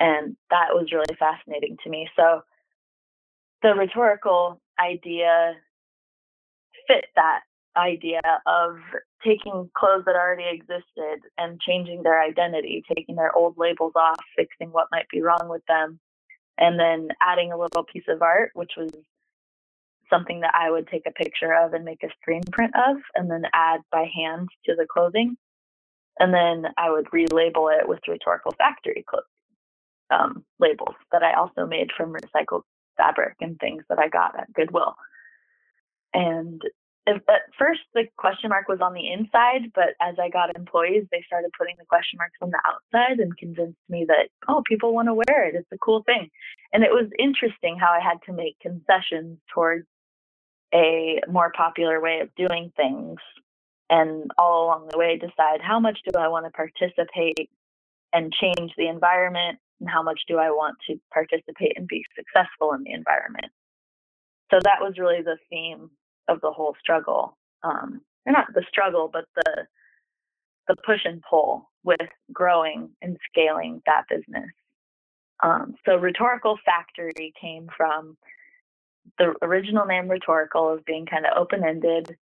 And 0.00 0.36
that 0.50 0.68
was 0.70 0.92
really 0.92 1.14
fascinating 1.18 1.76
to 1.84 1.90
me. 1.90 2.08
So 2.16 2.42
the 3.62 3.74
rhetorical 3.74 4.60
idea 4.80 5.54
fit 6.88 7.04
that 7.14 7.40
idea 7.76 8.20
of 8.46 8.76
taking 9.24 9.70
clothes 9.76 10.04
that 10.06 10.16
already 10.16 10.48
existed 10.50 11.28
and 11.38 11.60
changing 11.60 12.02
their 12.02 12.20
identity, 12.22 12.82
taking 12.94 13.16
their 13.16 13.34
old 13.34 13.56
labels 13.56 13.92
off, 13.96 14.18
fixing 14.36 14.70
what 14.70 14.88
might 14.90 15.08
be 15.10 15.22
wrong 15.22 15.48
with 15.48 15.62
them, 15.66 15.98
and 16.58 16.78
then 16.78 17.08
adding 17.20 17.52
a 17.52 17.58
little 17.58 17.84
piece 17.84 18.08
of 18.08 18.22
art, 18.22 18.50
which 18.54 18.72
was 18.76 18.90
something 20.10 20.40
that 20.40 20.54
I 20.54 20.70
would 20.70 20.88
take 20.88 21.06
a 21.06 21.12
picture 21.12 21.54
of 21.54 21.72
and 21.72 21.84
make 21.84 22.02
a 22.02 22.12
screen 22.20 22.42
print 22.52 22.74
of, 22.76 22.96
and 23.14 23.30
then 23.30 23.44
add 23.54 23.80
by 23.90 24.10
hand 24.14 24.48
to 24.66 24.74
the 24.74 24.86
clothing. 24.92 25.36
And 26.18 26.34
then 26.34 26.70
I 26.76 26.90
would 26.90 27.06
relabel 27.06 27.80
it 27.80 27.88
with 27.88 28.00
rhetorical 28.06 28.52
factory 28.58 29.04
clothes 29.08 29.24
um, 30.12 30.44
labels 30.58 30.94
that 31.10 31.22
I 31.22 31.34
also 31.34 31.66
made 31.66 31.90
from 31.96 32.12
recycled 32.12 32.62
fabric 32.96 33.36
and 33.40 33.58
things 33.58 33.84
that 33.88 33.98
I 33.98 34.08
got 34.08 34.38
at 34.38 34.52
Goodwill. 34.52 34.94
And 36.14 36.60
at 37.06 37.22
first 37.58 37.80
the 37.94 38.04
question 38.16 38.50
mark 38.50 38.68
was 38.68 38.80
on 38.80 38.94
the 38.94 39.10
inside, 39.10 39.72
but 39.74 39.94
as 40.00 40.14
I 40.22 40.28
got 40.28 40.56
employees, 40.56 41.04
they 41.10 41.24
started 41.26 41.50
putting 41.58 41.74
the 41.78 41.84
question 41.86 42.16
marks 42.16 42.38
on 42.40 42.50
the 42.50 42.60
outside 42.64 43.18
and 43.18 43.36
convinced 43.36 43.78
me 43.88 44.04
that, 44.06 44.28
oh, 44.48 44.62
people 44.68 44.94
want 44.94 45.08
to 45.08 45.14
wear 45.14 45.48
it. 45.48 45.54
It's 45.54 45.72
a 45.72 45.78
cool 45.78 46.02
thing. 46.04 46.30
And 46.72 46.84
it 46.84 46.90
was 46.90 47.10
interesting 47.18 47.76
how 47.78 47.90
I 47.90 48.00
had 48.00 48.18
to 48.26 48.32
make 48.32 48.58
concessions 48.60 49.38
towards 49.52 49.86
a 50.74 51.20
more 51.28 51.52
popular 51.56 52.00
way 52.00 52.20
of 52.20 52.34
doing 52.36 52.72
things. 52.76 53.18
And 53.90 54.30
all 54.38 54.64
along 54.64 54.88
the 54.90 54.96
way, 54.96 55.18
decide 55.18 55.60
how 55.60 55.78
much 55.78 55.98
do 56.08 56.18
I 56.18 56.28
want 56.28 56.46
to 56.46 56.50
participate 56.50 57.50
and 58.14 58.32
change 58.32 58.72
the 58.76 58.88
environment, 58.88 59.58
and 59.80 59.88
how 59.90 60.02
much 60.02 60.20
do 60.28 60.38
I 60.38 60.50
want 60.50 60.76
to 60.88 61.00
participate 61.12 61.76
and 61.76 61.86
be 61.88 62.04
successful 62.16 62.72
in 62.72 62.84
the 62.84 62.92
environment. 62.92 63.52
So 64.50 64.60
that 64.62 64.80
was 64.80 64.94
really 64.98 65.22
the 65.22 65.38
theme 65.50 65.90
of 66.28 66.40
the 66.40 66.50
whole 66.50 66.76
struggle. 66.80 67.36
Um, 67.62 68.00
or 68.26 68.32
not 68.32 68.46
the 68.54 68.64
struggle, 68.68 69.10
but 69.12 69.24
the 69.36 69.66
the 70.68 70.76
push 70.86 71.00
and 71.04 71.22
pull 71.28 71.68
with 71.82 72.08
growing 72.32 72.90
and 73.02 73.16
scaling 73.28 73.82
that 73.86 74.04
business. 74.08 74.50
Um, 75.42 75.74
so 75.84 75.96
rhetorical 75.96 76.56
factory 76.64 77.32
came 77.40 77.68
from 77.76 78.16
the 79.18 79.34
original 79.42 79.86
name 79.86 80.08
rhetorical 80.08 80.72
of 80.72 80.84
being 80.84 81.06
kind 81.06 81.26
of 81.26 81.36
open 81.36 81.64
ended, 81.64 82.16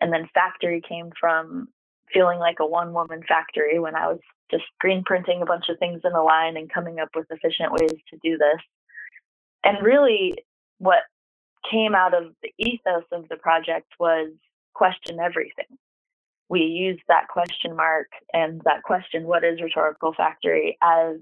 and 0.00 0.12
then 0.12 0.28
factory 0.32 0.80
came 0.88 1.10
from 1.18 1.68
feeling 2.12 2.38
like 2.38 2.56
a 2.60 2.66
one 2.66 2.92
woman 2.92 3.22
factory 3.26 3.78
when 3.78 3.96
I 3.96 4.08
was 4.08 4.20
just 4.50 4.64
screen 4.74 5.02
printing 5.04 5.42
a 5.42 5.46
bunch 5.46 5.68
of 5.68 5.78
things 5.78 6.00
in 6.04 6.12
a 6.12 6.22
line 6.22 6.56
and 6.56 6.72
coming 6.72 6.98
up 6.98 7.10
with 7.14 7.26
efficient 7.30 7.72
ways 7.72 8.00
to 8.10 8.18
do 8.22 8.38
this. 8.38 8.60
And 9.64 9.84
really, 9.84 10.34
what 10.78 11.00
came 11.68 11.94
out 11.94 12.14
of 12.14 12.34
the 12.42 12.52
ethos 12.58 13.04
of 13.12 13.28
the 13.28 13.36
project 13.36 13.92
was 13.98 14.30
question 14.74 15.18
everything. 15.20 15.66
We 16.48 16.60
used 16.60 17.02
that 17.08 17.28
question 17.28 17.76
mark 17.76 18.08
and 18.32 18.60
that 18.64 18.82
question, 18.82 19.24
what 19.24 19.44
is 19.44 19.60
rhetorical 19.60 20.12
factory, 20.14 20.76
as 20.82 21.16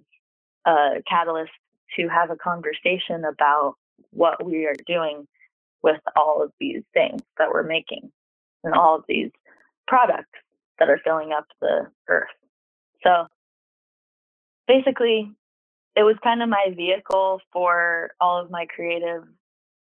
a 0.66 1.02
catalyst 1.09 1.52
to 1.97 2.09
have 2.09 2.30
a 2.30 2.37
conversation 2.37 3.25
about 3.25 3.75
what 4.11 4.45
we 4.45 4.66
are 4.66 4.76
doing 4.87 5.26
with 5.83 6.00
all 6.16 6.42
of 6.42 6.52
these 6.59 6.83
things 6.95 7.23
that 7.38 7.50
we're 7.52 7.62
making 7.62 8.11
and 8.64 8.75
all 8.75 8.97
of 8.97 9.04
these 9.09 9.30
products 9.87 10.38
that 10.78 10.88
are 10.88 11.00
filling 11.04 11.33
up 11.33 11.47
the 11.61 11.87
earth. 12.09 12.28
So 13.02 13.26
basically, 14.66 15.30
it 15.97 16.02
was 16.02 16.16
kind 16.23 16.42
of 16.42 16.49
my 16.49 16.73
vehicle 16.76 17.40
for 17.52 18.11
all 18.21 18.40
of 18.40 18.50
my 18.50 18.66
creative 18.66 19.25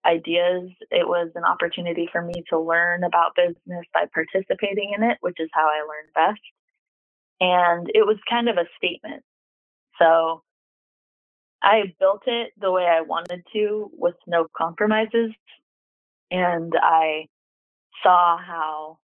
ideas. 0.07 0.69
It 0.91 1.07
was 1.07 1.29
an 1.35 1.43
opportunity 1.43 2.09
for 2.11 2.21
me 2.21 2.43
to 2.49 2.59
learn 2.59 3.03
about 3.03 3.35
business 3.35 3.85
by 3.93 4.05
participating 4.13 4.93
in 4.95 5.03
it, 5.03 5.17
which 5.21 5.37
is 5.39 5.49
how 5.53 5.67
I 5.67 5.81
learned 5.81 6.13
best. 6.15 6.41
And 7.39 7.87
it 7.93 8.05
was 8.05 8.17
kind 8.29 8.49
of 8.49 8.57
a 8.57 8.67
statement. 8.77 9.23
So 9.99 10.43
I 11.61 11.93
built 11.99 12.23
it 12.27 12.53
the 12.59 12.71
way 12.71 12.85
I 12.85 13.01
wanted 13.01 13.43
to 13.53 13.91
with 13.93 14.15
no 14.27 14.47
compromises. 14.55 15.31
And 16.31 16.73
I 16.81 17.27
saw 18.03 18.37
how 18.37 18.99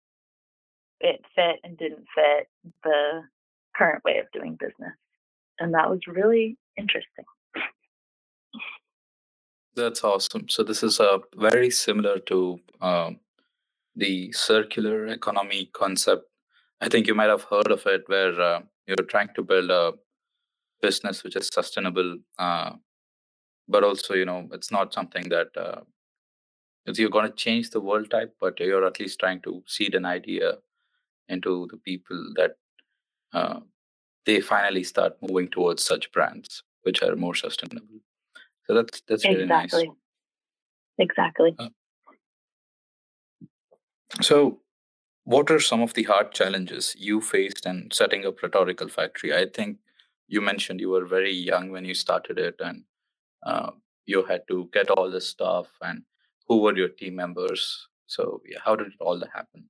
it 0.99 1.21
fit 1.35 1.57
and 1.63 1.77
didn't 1.77 2.05
fit 2.15 2.47
the 2.83 3.23
current 3.75 4.03
way 4.03 4.19
of 4.19 4.31
doing 4.33 4.57
business. 4.59 4.95
And 5.59 5.73
that 5.73 5.89
was 5.89 5.99
really 6.07 6.57
interesting. 6.77 7.25
That's 9.75 10.03
awesome. 10.03 10.49
So 10.49 10.63
this 10.63 10.83
is 10.83 10.99
a 10.99 11.19
very 11.35 11.69
similar 11.69 12.19
to 12.19 12.59
um, 12.81 13.19
the 13.95 14.31
circular 14.33 15.07
economy 15.07 15.69
concept. 15.73 16.23
I 16.81 16.89
think 16.89 17.07
you 17.07 17.15
might 17.15 17.29
have 17.29 17.43
heard 17.43 17.71
of 17.71 17.85
it, 17.85 18.03
where 18.07 18.39
uh, 18.41 18.61
you're 18.87 19.07
trying 19.07 19.29
to 19.35 19.43
build 19.43 19.69
a 19.71 19.93
business 20.81 21.23
which 21.23 21.35
is 21.35 21.49
sustainable, 21.53 22.17
uh, 22.39 22.71
but 23.67 23.83
also 23.83 24.13
you 24.15 24.25
know 24.25 24.49
it's 24.53 24.71
not 24.71 24.93
something 24.93 25.29
that 25.29 25.49
uh, 25.57 25.81
you're 26.85 27.09
going 27.09 27.29
to 27.29 27.35
change 27.35 27.69
the 27.69 27.79
world 27.79 28.09
type, 28.09 28.35
but 28.39 28.59
you're 28.59 28.85
at 28.85 28.99
least 28.99 29.19
trying 29.19 29.41
to 29.41 29.63
seed 29.67 29.95
an 29.95 30.05
idea 30.05 30.57
into 31.29 31.67
the 31.71 31.77
people 31.77 32.33
that 32.35 32.57
uh, 33.33 33.59
they 34.25 34.41
finally 34.41 34.83
start 34.83 35.17
moving 35.21 35.49
towards 35.49 35.83
such 35.83 36.11
brands 36.11 36.63
which 36.83 37.03
are 37.03 37.15
more 37.15 37.35
sustainable. 37.35 37.99
So 38.69 38.75
that's 38.75 39.01
that's 39.07 39.25
really 39.25 39.43
exactly. 39.43 39.87
nice. 39.87 39.95
Exactly. 40.99 41.55
Uh, 41.57 41.69
so, 44.21 44.59
what 45.23 45.49
are 45.49 45.59
some 45.59 45.81
of 45.81 45.95
the 45.95 46.03
hard 46.03 46.33
challenges 46.33 46.95
you 46.95 47.19
faced 47.19 47.65
in 47.65 47.89
setting 47.91 48.27
up 48.27 48.43
Rhetorical 48.43 48.87
Factory? 48.87 49.33
I 49.33 49.47
think 49.51 49.77
you 50.27 50.39
mentioned 50.39 50.81
you 50.81 50.91
were 50.91 51.05
very 51.05 51.33
young 51.33 51.71
when 51.71 51.83
you 51.83 51.95
started 51.95 52.37
it, 52.37 52.57
and 52.59 52.83
uh, 53.43 53.71
you 54.05 54.23
had 54.23 54.41
to 54.49 54.69
get 54.71 54.91
all 54.91 55.09
this 55.09 55.27
stuff. 55.27 55.67
And 55.81 56.03
who 56.47 56.61
were 56.61 56.77
your 56.77 56.89
team 56.89 57.15
members? 57.15 57.87
So, 58.05 58.43
yeah, 58.47 58.59
how 58.63 58.75
did 58.75 58.87
it 58.87 59.01
all 59.01 59.19
happen? 59.33 59.67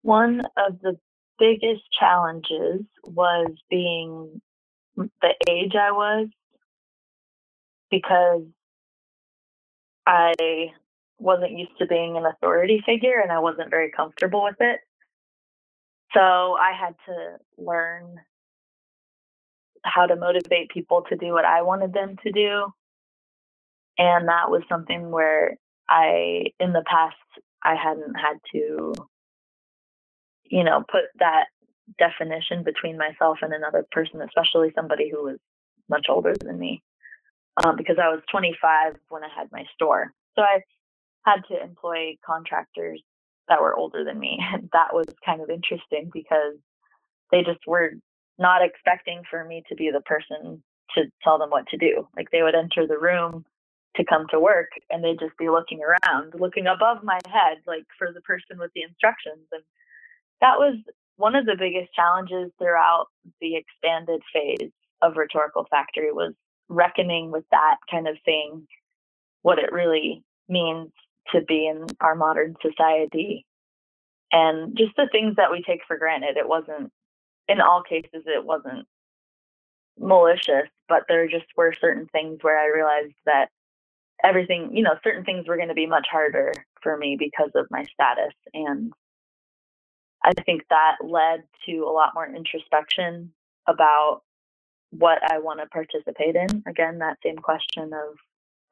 One 0.00 0.40
of 0.56 0.80
the 0.80 0.96
biggest 1.38 1.82
challenges 2.00 2.80
was 3.04 3.48
being 3.68 4.40
the 4.96 5.34
age 5.50 5.74
I 5.74 5.90
was 5.90 6.28
because 7.92 8.42
I 10.06 10.32
wasn't 11.18 11.56
used 11.56 11.78
to 11.78 11.86
being 11.86 12.16
an 12.16 12.26
authority 12.26 12.82
figure 12.84 13.20
and 13.22 13.30
I 13.30 13.38
wasn't 13.38 13.70
very 13.70 13.92
comfortable 13.92 14.42
with 14.42 14.56
it. 14.58 14.80
So 16.14 16.20
I 16.20 16.72
had 16.78 16.96
to 17.06 17.36
learn 17.56 18.16
how 19.84 20.06
to 20.06 20.16
motivate 20.16 20.70
people 20.70 21.04
to 21.08 21.16
do 21.16 21.32
what 21.32 21.44
I 21.44 21.62
wanted 21.62 21.92
them 21.92 22.16
to 22.24 22.32
do. 22.32 22.72
And 23.98 24.28
that 24.28 24.50
was 24.50 24.62
something 24.68 25.10
where 25.10 25.56
I, 25.88 26.46
in 26.58 26.72
the 26.72 26.84
past, 26.86 27.16
I 27.62 27.74
hadn't 27.76 28.14
had 28.14 28.38
to, 28.52 28.94
you 30.44 30.64
know, 30.64 30.82
put 30.90 31.04
that 31.18 31.46
definition 31.98 32.64
between 32.64 32.96
myself 32.96 33.38
and 33.42 33.52
another 33.52 33.84
person, 33.92 34.22
especially 34.22 34.72
somebody 34.74 35.10
who 35.10 35.24
was 35.24 35.38
much 35.88 36.06
older 36.08 36.34
than 36.42 36.58
me 36.58 36.82
um, 37.62 37.76
because 37.76 37.96
I 38.02 38.08
was 38.08 38.22
25 38.30 38.96
when 39.08 39.24
I 39.24 39.28
had 39.34 39.50
my 39.52 39.64
store. 39.74 40.12
So 40.36 40.42
I 40.42 40.60
had 41.24 41.42
to 41.48 41.62
employ 41.62 42.16
contractors 42.24 43.02
that 43.48 43.60
were 43.60 43.74
older 43.74 44.04
than 44.04 44.18
me. 44.18 44.38
And 44.52 44.68
that 44.72 44.92
was 44.92 45.06
kind 45.24 45.40
of 45.40 45.50
interesting 45.50 46.10
because 46.12 46.56
they 47.30 47.42
just 47.42 47.66
were 47.66 47.92
not 48.38 48.62
expecting 48.62 49.22
for 49.30 49.44
me 49.44 49.62
to 49.68 49.74
be 49.74 49.90
the 49.90 50.00
person 50.00 50.62
to 50.94 51.04
tell 51.22 51.38
them 51.38 51.50
what 51.50 51.66
to 51.68 51.76
do. 51.76 52.08
Like 52.16 52.30
they 52.30 52.42
would 52.42 52.54
enter 52.54 52.86
the 52.86 52.98
room 52.98 53.44
to 53.96 54.04
come 54.04 54.26
to 54.30 54.40
work 54.40 54.70
and 54.90 55.04
they'd 55.04 55.20
just 55.20 55.36
be 55.38 55.48
looking 55.48 55.80
around, 55.80 56.34
looking 56.38 56.66
above 56.66 57.04
my 57.04 57.18
head, 57.26 57.58
like 57.66 57.84
for 57.98 58.12
the 58.12 58.20
person 58.22 58.58
with 58.58 58.70
the 58.74 58.82
instructions. 58.82 59.46
And 59.52 59.62
that 60.40 60.58
was 60.58 60.76
one 61.16 61.36
of 61.36 61.46
the 61.46 61.56
biggest 61.58 61.92
challenges 61.94 62.50
throughout 62.58 63.06
the 63.40 63.56
expanded 63.56 64.22
phase 64.32 64.70
of 65.02 65.16
Rhetorical 65.16 65.66
Factory 65.70 66.12
was 66.12 66.32
reckoning 66.72 67.30
with 67.30 67.44
that 67.50 67.76
kind 67.90 68.08
of 68.08 68.16
thing, 68.24 68.66
what 69.42 69.58
it 69.58 69.72
really 69.72 70.22
means 70.48 70.90
to 71.32 71.40
be 71.42 71.66
in 71.66 71.86
our 72.00 72.14
modern 72.14 72.56
society, 72.60 73.46
and 74.32 74.76
just 74.76 74.96
the 74.96 75.08
things 75.12 75.36
that 75.36 75.52
we 75.52 75.62
take 75.62 75.80
for 75.86 75.98
granted. 75.98 76.36
It 76.36 76.48
wasn't, 76.48 76.90
in 77.48 77.60
all 77.60 77.82
cases, 77.82 78.24
it 78.26 78.44
wasn't 78.44 78.86
malicious, 79.98 80.68
but 80.88 81.04
there 81.08 81.28
just 81.28 81.46
were 81.56 81.74
certain 81.80 82.08
things 82.12 82.38
where 82.40 82.58
I 82.58 82.74
realized 82.74 83.14
that 83.26 83.48
everything, 84.24 84.70
you 84.74 84.82
know, 84.82 84.94
certain 85.04 85.24
things 85.24 85.46
were 85.46 85.56
going 85.56 85.68
to 85.68 85.74
be 85.74 85.86
much 85.86 86.06
harder 86.10 86.52
for 86.82 86.96
me 86.96 87.16
because 87.18 87.50
of 87.54 87.66
my 87.70 87.84
status. 87.92 88.34
And 88.54 88.92
I 90.24 90.32
think 90.46 90.62
that 90.70 90.96
led 91.04 91.42
to 91.66 91.84
a 91.84 91.92
lot 91.92 92.14
more 92.14 92.26
introspection 92.26 93.32
about 93.68 94.22
what 94.92 95.18
I 95.30 95.38
want 95.38 95.60
to 95.60 95.66
participate 95.66 96.36
in. 96.36 96.62
Again, 96.66 96.98
that 96.98 97.18
same 97.24 97.36
question 97.36 97.92
of 97.92 98.16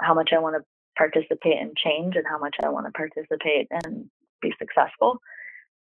how 0.01 0.15
much 0.15 0.31
I 0.33 0.39
want 0.39 0.57
to 0.57 0.65
participate 0.97 1.59
in 1.59 1.73
change 1.77 2.17
and 2.17 2.27
how 2.29 2.39
much 2.39 2.57
I 2.63 2.69
want 2.69 2.87
to 2.87 2.93
participate 2.93 3.69
and 3.71 4.11
be 4.43 4.53
successful. 4.59 5.19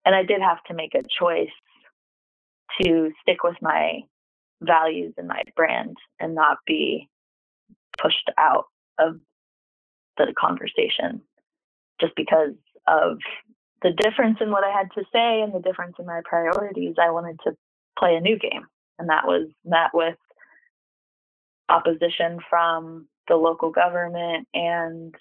And 0.05 0.15
I 0.15 0.25
did 0.25 0.41
have 0.41 0.63
to 0.65 0.75
make 0.75 0.95
a 0.95 1.03
choice 1.03 1.51
to 2.81 3.13
stick 3.23 3.43
with 3.45 3.57
my 3.63 4.01
values 4.63 5.15
and 5.17 5.29
my 5.29 5.43
brand 5.55 5.97
and 6.19 6.35
not 6.35 6.59
be 6.67 7.09
pushed 8.01 8.31
out 8.39 8.65
of 8.99 9.21
the 10.19 10.33
conversation 10.39 11.23
just 12.01 12.15
because 12.17 12.55
of 12.87 13.19
the 13.83 13.91
difference 13.93 14.39
in 14.41 14.51
what 14.51 14.65
I 14.65 14.71
had 14.71 14.89
to 14.95 15.05
say 15.13 15.43
and 15.43 15.53
the 15.53 15.61
difference 15.61 15.97
in 15.99 16.07
my 16.07 16.21
priorities. 16.25 16.95
I 17.01 17.11
wanted 17.11 17.39
to 17.45 17.53
play 17.99 18.17
a 18.17 18.21
new 18.21 18.39
game, 18.39 18.67
and 18.99 19.09
that 19.09 19.27
was 19.27 19.49
met 19.65 19.91
with 19.95 20.17
opposition 21.69 22.39
from 22.49 23.09
the 23.29 23.37
local 23.37 23.71
government 23.71 24.47
and 24.55 25.15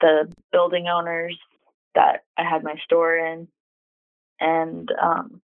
the 0.00 0.32
building 0.50 0.88
owners 0.88 1.38
that 1.94 2.24
I 2.36 2.42
had 2.42 2.64
my 2.64 2.74
store 2.84 3.16
in. 3.16 3.48
And 4.40 4.88
um, 5.00 5.40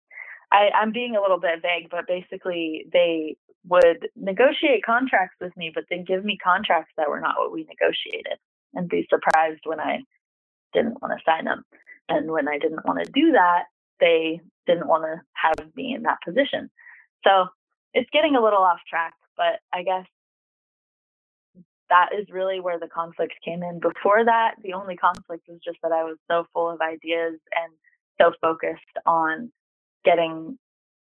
I, 0.52 0.70
I'm 0.74 0.92
being 0.92 1.16
a 1.16 1.20
little 1.20 1.40
bit 1.40 1.62
vague, 1.62 1.90
but 1.90 2.06
basically 2.06 2.86
they 2.92 3.36
would 3.66 4.08
negotiate 4.14 4.84
contracts 4.84 5.36
with 5.40 5.56
me, 5.56 5.72
but 5.74 5.84
then 5.90 6.04
give 6.04 6.24
me 6.24 6.38
contracts 6.42 6.92
that 6.96 7.08
were 7.08 7.20
not 7.20 7.36
what 7.38 7.52
we 7.52 7.64
negotiated 7.64 8.38
and 8.74 8.88
be 8.88 9.08
surprised 9.10 9.62
when 9.64 9.80
I 9.80 10.00
didn't 10.72 11.00
want 11.00 11.18
to 11.18 11.24
sign 11.24 11.46
them. 11.46 11.64
And 12.08 12.30
when 12.30 12.48
I 12.48 12.58
didn't 12.58 12.84
want 12.84 13.04
to 13.04 13.10
do 13.12 13.32
that, 13.32 13.64
they 14.00 14.40
didn't 14.66 14.86
want 14.86 15.04
to 15.04 15.20
have 15.32 15.74
me 15.74 15.94
in 15.94 16.02
that 16.02 16.18
position. 16.24 16.70
So 17.25 17.47
it's 17.93 18.11
getting 18.12 18.37
a 18.37 18.43
little 18.43 18.62
off 18.62 18.81
track, 18.88 19.14
but 19.37 19.61
I 19.73 19.83
guess 19.83 20.07
that 21.90 22.11
is 22.19 22.26
really 22.31 22.61
where 22.61 22.78
the 22.78 22.88
conflict 22.88 23.35
came 23.45 23.62
in. 23.62 23.78
Before 23.78 24.25
that, 24.25 24.54
the 24.62 24.73
only 24.73 24.97
conflict 24.97 25.45
was 25.49 25.61
just 25.64 25.78
that 25.83 25.93
I 25.93 26.04
was 26.04 26.16
so 26.31 26.47
full 26.52 26.71
of 26.71 26.81
ideas 26.81 27.38
and 27.54 27.73
so 28.21 28.33
focused 28.40 28.81
on 29.07 29.52
getting 30.04 30.59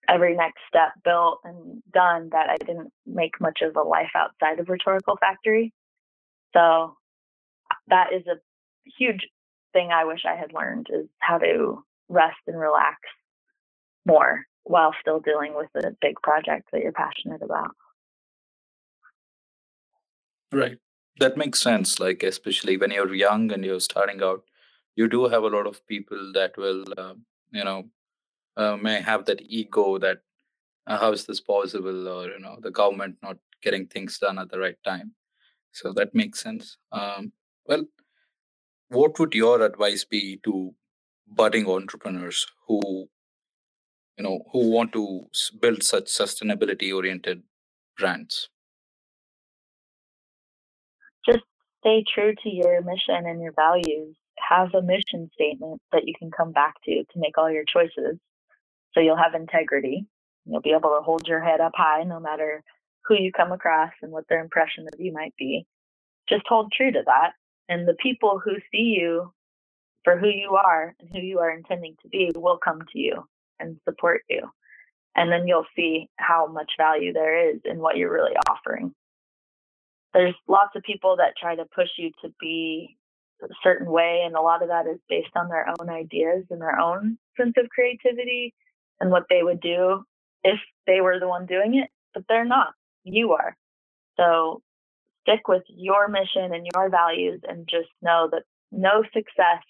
every 0.08 0.36
next 0.36 0.60
step 0.68 0.92
built 1.04 1.40
and 1.44 1.82
done 1.92 2.28
that 2.32 2.48
I 2.50 2.56
didn't 2.56 2.92
make 3.06 3.40
much 3.40 3.60
of 3.62 3.76
a 3.76 3.82
life 3.82 4.10
outside 4.14 4.60
of 4.60 4.68
Rhetorical 4.68 5.16
Factory. 5.18 5.72
So 6.52 6.96
that 7.88 8.12
is 8.14 8.26
a 8.26 8.36
huge 8.98 9.26
thing 9.72 9.90
I 9.92 10.04
wish 10.04 10.20
I 10.24 10.36
had 10.36 10.52
learned 10.52 10.86
is 10.92 11.06
how 11.18 11.38
to 11.38 11.82
rest 12.08 12.36
and 12.46 12.58
relax 12.58 12.98
more 14.06 14.44
while 14.66 14.92
still 15.00 15.20
dealing 15.20 15.54
with 15.54 15.70
a 15.84 15.92
big 16.00 16.16
project 16.22 16.68
that 16.72 16.82
you're 16.82 16.92
passionate 16.92 17.40
about. 17.40 17.70
Right. 20.52 20.78
That 21.20 21.36
makes 21.36 21.60
sense. 21.62 22.00
Like, 22.00 22.24
especially 22.24 22.76
when 22.76 22.90
you're 22.90 23.14
young 23.14 23.52
and 23.52 23.64
you're 23.64 23.80
starting 23.80 24.22
out, 24.22 24.42
you 24.96 25.08
do 25.08 25.28
have 25.28 25.44
a 25.44 25.48
lot 25.48 25.66
of 25.66 25.86
people 25.86 26.32
that 26.34 26.56
will, 26.56 26.84
uh, 26.98 27.14
you 27.52 27.64
know, 27.64 27.84
uh, 28.56 28.76
may 28.76 29.00
have 29.00 29.24
that 29.26 29.40
ego 29.42 29.98
that 29.98 30.18
uh, 30.86 30.98
how 30.98 31.12
is 31.12 31.26
this 31.26 31.40
possible, 31.40 32.08
or 32.08 32.28
you 32.28 32.40
know, 32.40 32.56
the 32.60 32.70
government 32.70 33.16
not 33.22 33.36
getting 33.62 33.86
things 33.86 34.18
done 34.18 34.38
at 34.38 34.50
the 34.50 34.58
right 34.58 34.78
time. 34.84 35.12
So 35.72 35.92
that 35.92 36.14
makes 36.14 36.42
sense. 36.42 36.78
Um, 36.90 37.32
well, 37.66 37.84
what 38.88 39.18
would 39.18 39.34
your 39.34 39.62
advice 39.62 40.04
be 40.04 40.40
to 40.44 40.74
budding 41.28 41.68
entrepreneurs 41.68 42.46
who, 42.66 43.08
you 44.16 44.24
know, 44.24 44.42
who 44.52 44.70
want 44.70 44.92
to 44.92 45.26
build 45.60 45.82
such 45.82 46.06
sustainability-oriented 46.06 47.42
brands? 47.98 48.48
just 51.26 51.44
stay 51.80 52.04
true 52.14 52.34
to 52.42 52.48
your 52.48 52.80
mission 52.82 53.26
and 53.26 53.42
your 53.42 53.52
values. 53.52 54.16
Have 54.48 54.74
a 54.74 54.82
mission 54.82 55.30
statement 55.34 55.80
that 55.92 56.06
you 56.06 56.14
can 56.18 56.30
come 56.30 56.52
back 56.52 56.74
to 56.84 56.92
to 56.94 57.18
make 57.18 57.36
all 57.36 57.50
your 57.50 57.64
choices. 57.64 58.18
So 58.92 59.00
you'll 59.00 59.16
have 59.16 59.34
integrity. 59.34 60.06
You'll 60.44 60.60
be 60.60 60.70
able 60.70 60.90
to 60.90 61.02
hold 61.02 61.26
your 61.26 61.42
head 61.42 61.60
up 61.60 61.72
high 61.74 62.04
no 62.04 62.20
matter 62.20 62.62
who 63.06 63.14
you 63.14 63.32
come 63.32 63.52
across 63.52 63.90
and 64.02 64.12
what 64.12 64.24
their 64.28 64.42
impression 64.42 64.86
of 64.92 65.00
you 65.00 65.12
might 65.12 65.34
be. 65.36 65.66
Just 66.28 66.44
hold 66.48 66.72
true 66.72 66.92
to 66.92 67.02
that. 67.06 67.32
And 67.68 67.86
the 67.86 67.96
people 68.00 68.40
who 68.42 68.52
see 68.70 68.96
you 68.98 69.32
for 70.04 70.18
who 70.18 70.28
you 70.28 70.56
are 70.64 70.94
and 71.00 71.08
who 71.12 71.18
you 71.18 71.40
are 71.40 71.50
intending 71.50 71.96
to 72.02 72.08
be 72.08 72.30
will 72.36 72.58
come 72.58 72.80
to 72.92 72.98
you 72.98 73.24
and 73.60 73.78
support 73.84 74.22
you. 74.28 74.42
And 75.14 75.32
then 75.32 75.46
you'll 75.46 75.66
see 75.74 76.08
how 76.16 76.46
much 76.46 76.72
value 76.78 77.12
there 77.12 77.50
is 77.50 77.60
in 77.64 77.78
what 77.78 77.96
you're 77.96 78.12
really 78.12 78.36
offering. 78.50 78.94
There's 80.12 80.34
lots 80.46 80.76
of 80.76 80.82
people 80.82 81.16
that 81.16 81.34
try 81.40 81.56
to 81.56 81.64
push 81.74 81.88
you 81.98 82.10
to 82.22 82.32
be 82.40 82.96
a 83.42 83.48
certain 83.62 83.90
way 83.90 84.22
and 84.24 84.34
a 84.34 84.40
lot 84.40 84.62
of 84.62 84.68
that 84.68 84.86
is 84.86 84.98
based 85.08 85.36
on 85.36 85.48
their 85.48 85.66
own 85.68 85.90
ideas 85.90 86.44
and 86.50 86.60
their 86.60 86.78
own 86.78 87.18
sense 87.36 87.52
of 87.58 87.68
creativity 87.68 88.54
and 88.98 89.10
what 89.10 89.24
they 89.28 89.42
would 89.42 89.60
do 89.60 90.02
if 90.42 90.58
they 90.86 91.02
were 91.02 91.20
the 91.20 91.28
one 91.28 91.44
doing 91.44 91.78
it 91.78 91.90
but 92.16 92.24
they're 92.28 92.46
not. 92.46 92.72
You 93.04 93.32
are. 93.32 93.54
So 94.16 94.62
stick 95.22 95.48
with 95.48 95.62
your 95.68 96.08
mission 96.08 96.54
and 96.54 96.66
your 96.74 96.88
values 96.88 97.40
and 97.46 97.68
just 97.68 97.88
know 98.00 98.28
that 98.32 98.42
no 98.72 99.02
success 99.12 99.62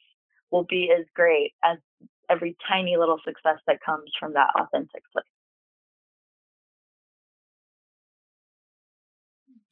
will 0.51 0.65
be 0.65 0.91
as 0.97 1.05
great 1.15 1.53
as 1.65 1.79
every 2.31 2.57
tiny 2.69 2.97
little 2.97 3.21
success 3.25 3.59
that 3.67 3.81
comes 3.85 4.11
from 4.19 4.33
that 4.35 4.51
authentic 4.59 5.03
place 5.13 5.25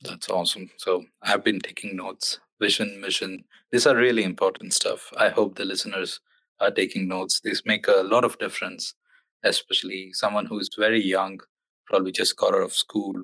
That's 0.03 0.29
awesome. 0.29 0.71
So 0.77 1.07
I've 1.23 1.45
been 1.45 1.61
taking 1.61 1.97
notes. 1.97 2.39
Vision, 2.61 3.01
mission. 3.01 3.45
These 3.73 3.87
are 3.87 3.97
really 3.97 4.23
important 4.23 4.73
stuff. 4.73 5.13
I 5.17 5.29
hope 5.31 5.57
the 5.57 5.65
listeners 5.65 6.21
are 6.61 6.71
taking 6.71 7.09
notes. 7.09 7.41
These 7.41 7.63
make 7.67 7.89
a 7.89 8.03
lot 8.03 8.25
of 8.25 8.39
difference, 8.39 8.95
especially 9.43 10.13
someone 10.13 10.47
who 10.47 10.59
is 10.59 10.71
very 10.79 11.03
young, 11.03 11.41
probably 11.87 12.13
just 12.13 12.37
got 12.37 12.55
out 12.55 12.63
of 12.63 12.73
school, 12.75 13.15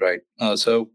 right? 0.00 0.22
Uh, 0.40 0.56
so 0.56 0.90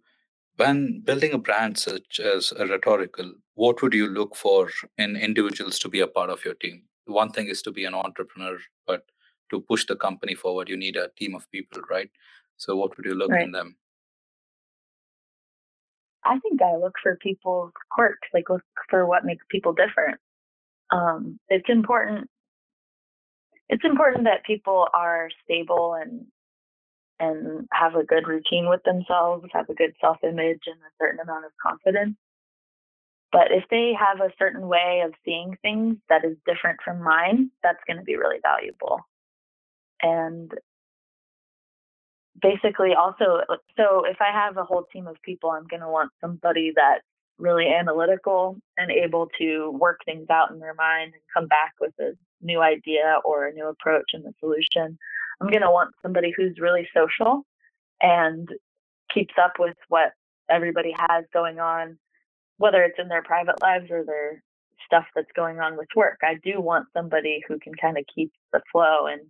when 0.58 1.02
building 1.02 1.34
a 1.34 1.40
brand 1.40 1.80
such 1.80 2.20
as 2.20 2.54
a 2.54 2.68
rhetorical, 2.68 3.34
what 3.56 3.82
would 3.84 3.94
you 3.96 4.08
look 4.08 4.36
for 4.36 4.70
in 4.98 5.18
individuals 5.18 5.80
to 5.82 5.90
be 5.90 6.02
a 6.02 6.08
part 6.08 6.32
of 6.32 6.46
your 6.46 6.56
team? 6.56 6.89
One 7.10 7.32
thing 7.32 7.48
is 7.48 7.62
to 7.64 7.72
be 7.72 7.86
an 7.86 7.94
entrepreneur, 7.94 8.58
but 8.88 9.04
to 9.52 9.62
push 9.62 9.86
the 9.86 9.96
company 9.96 10.36
forward, 10.36 10.70
you 10.70 10.78
need 10.78 10.96
a 10.96 11.10
team 11.18 11.36
of 11.36 11.50
people, 11.52 11.82
right? 11.90 12.10
So 12.58 12.76
what 12.76 12.96
would 12.96 13.06
you 13.06 13.16
look 13.16 13.32
right. 13.32 13.44
in 13.44 13.52
them? 13.52 13.76
I 16.24 16.38
think 16.40 16.62
I 16.62 16.76
look 16.76 16.96
for 17.02 17.16
people's 17.16 17.72
quirks, 17.90 18.28
like 18.34 18.50
look 18.50 18.64
for 18.90 19.06
what 19.06 19.26
makes 19.26 19.44
people 19.50 19.74
different. 19.74 20.20
Um, 20.92 21.40
it's 21.50 21.70
important. 21.70 22.30
It's 23.70 23.86
important 23.86 24.26
that 24.26 24.44
people 24.46 24.88
are 24.94 25.30
stable 25.44 25.96
and 26.00 26.26
and 27.22 27.68
have 27.74 27.96
a 27.96 28.04
good 28.04 28.28
routine 28.28 28.70
with 28.70 28.82
themselves, 28.84 29.46
have 29.52 29.70
a 29.70 29.74
good 29.74 29.94
self-image 30.00 30.62
and 30.68 30.78
a 30.78 31.04
certain 31.04 31.20
amount 31.20 31.46
of 31.46 31.52
confidence. 31.62 32.16
But 33.32 33.52
if 33.52 33.64
they 33.70 33.94
have 34.00 34.22
a 34.22 34.34
certain 34.40 34.68
way 34.68 35.04
of 35.06 35.14
seeing 35.24 35.56
things 35.62 35.98
that 36.10 36.26
is 36.26 36.36
different 36.46 36.80
from 36.84 37.04
mine, 37.04 37.52
that's 37.62 37.84
going 37.86 37.98
to 37.98 38.04
be 38.04 38.16
really 38.16 38.40
valuable. 38.42 39.02
And 40.02 40.52
basically 42.42 42.94
also 42.94 43.42
so 43.78 44.04
if 44.06 44.18
i 44.22 44.32
have 44.32 44.58
a 44.58 44.64
whole 44.64 44.86
team 44.94 45.08
of 45.08 45.16
people 45.24 45.50
i'm 45.50 45.68
going 45.68 45.82
to 45.82 45.90
want 45.90 46.12
somebody 46.22 46.72
that's 46.76 47.04
really 47.38 47.68
analytical 47.68 48.58
and 48.78 48.92
able 48.92 49.28
to 49.38 49.72
work 49.72 50.00
things 50.06 50.28
out 50.30 50.52
in 50.52 50.60
their 50.60 50.74
mind 50.74 51.14
and 51.14 51.22
come 51.34 51.48
back 51.48 51.74
with 51.80 51.94
a 52.00 52.12
new 52.42 52.62
idea 52.62 53.20
or 53.24 53.48
a 53.48 53.54
new 53.54 53.68
approach 53.68 54.06
and 54.14 54.26
a 54.26 54.34
solution 54.40 54.98
i'm 55.42 55.50
going 55.50 55.62
to 55.62 55.72
want 55.72 55.94
somebody 56.02 56.34
who's 56.36 56.60
really 56.60 56.88
social 56.96 57.44
and 58.02 58.50
keeps 59.14 59.34
up 59.42 59.54
with 59.60 59.76
what 59.88 60.14
everybody 60.50 60.94
has 60.98 61.26
going 61.34 61.60
on 61.60 61.98
whether 62.60 62.84
it's 62.84 63.00
in 63.00 63.08
their 63.08 63.24
private 63.24 63.60
lives 63.62 63.90
or 63.90 64.06
their 64.06 64.44
stuff 64.86 65.06
that's 65.16 65.32
going 65.36 65.60
on 65.60 65.76
with 65.78 65.88
work 65.96 66.20
i 66.24 66.36
do 66.44 66.62
want 66.62 66.88
somebody 66.94 67.44
who 67.48 67.60
can 67.60 67.74
kind 67.76 67.98
of 67.98 68.04
keep 68.16 68.32
the 68.54 68.62
flow 68.72 69.08
and 69.08 69.22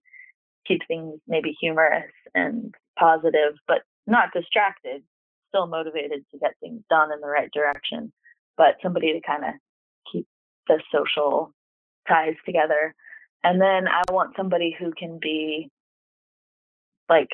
keep 0.70 0.82
things 0.88 1.20
maybe 1.28 1.56
humorous 1.60 2.12
and 2.34 2.74
positive, 2.98 3.56
but 3.68 3.80
not 4.08 4.32
distracted, 4.34 5.04
still 5.50 5.68
motivated 5.68 6.24
to 6.32 6.40
get 6.40 6.54
things 6.60 6.82
done 6.90 7.12
in 7.12 7.20
the 7.20 7.28
right 7.28 7.50
direction, 7.52 8.12
but 8.58 8.76
somebody 8.82 9.14
to 9.14 9.22
kind 9.26 9.44
of 9.44 9.54
keep 10.12 10.28
the 10.68 10.80
social 10.94 11.52
ties 12.08 12.36
together. 12.46 12.94
And 13.44 13.60
then 13.60 13.88
I 13.88 14.04
want 14.12 14.36
somebody 14.38 14.76
who 14.78 14.92
can 14.92 15.20
be 15.22 15.70
like 17.08 17.30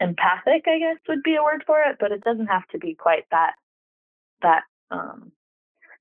empathic, 0.00 0.64
I 0.66 0.78
guess 0.78 0.96
would 1.08 1.22
be 1.22 1.36
a 1.36 1.42
word 1.42 1.64
for 1.66 1.80
it, 1.82 1.96
but 2.00 2.12
it 2.12 2.24
doesn't 2.24 2.46
have 2.46 2.66
to 2.68 2.78
be 2.78 2.94
quite 2.94 3.24
that 3.30 3.52
that 4.40 4.62
um, 4.92 5.32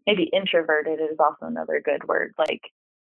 maybe 0.05 0.29
introverted 0.33 0.99
is 0.99 1.17
also 1.19 1.45
another 1.45 1.81
good 1.83 2.03
word. 2.07 2.33
Like 2.37 2.61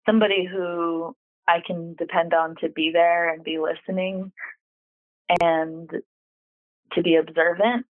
somebody 0.06 0.44
who 0.44 1.16
I 1.48 1.60
can 1.66 1.94
depend 1.94 2.34
on 2.34 2.56
to 2.60 2.68
be 2.68 2.90
there 2.92 3.32
and 3.32 3.42
be 3.42 3.58
listening 3.58 4.32
and 5.40 5.90
to 6.92 7.02
be 7.02 7.16
observant, 7.16 7.86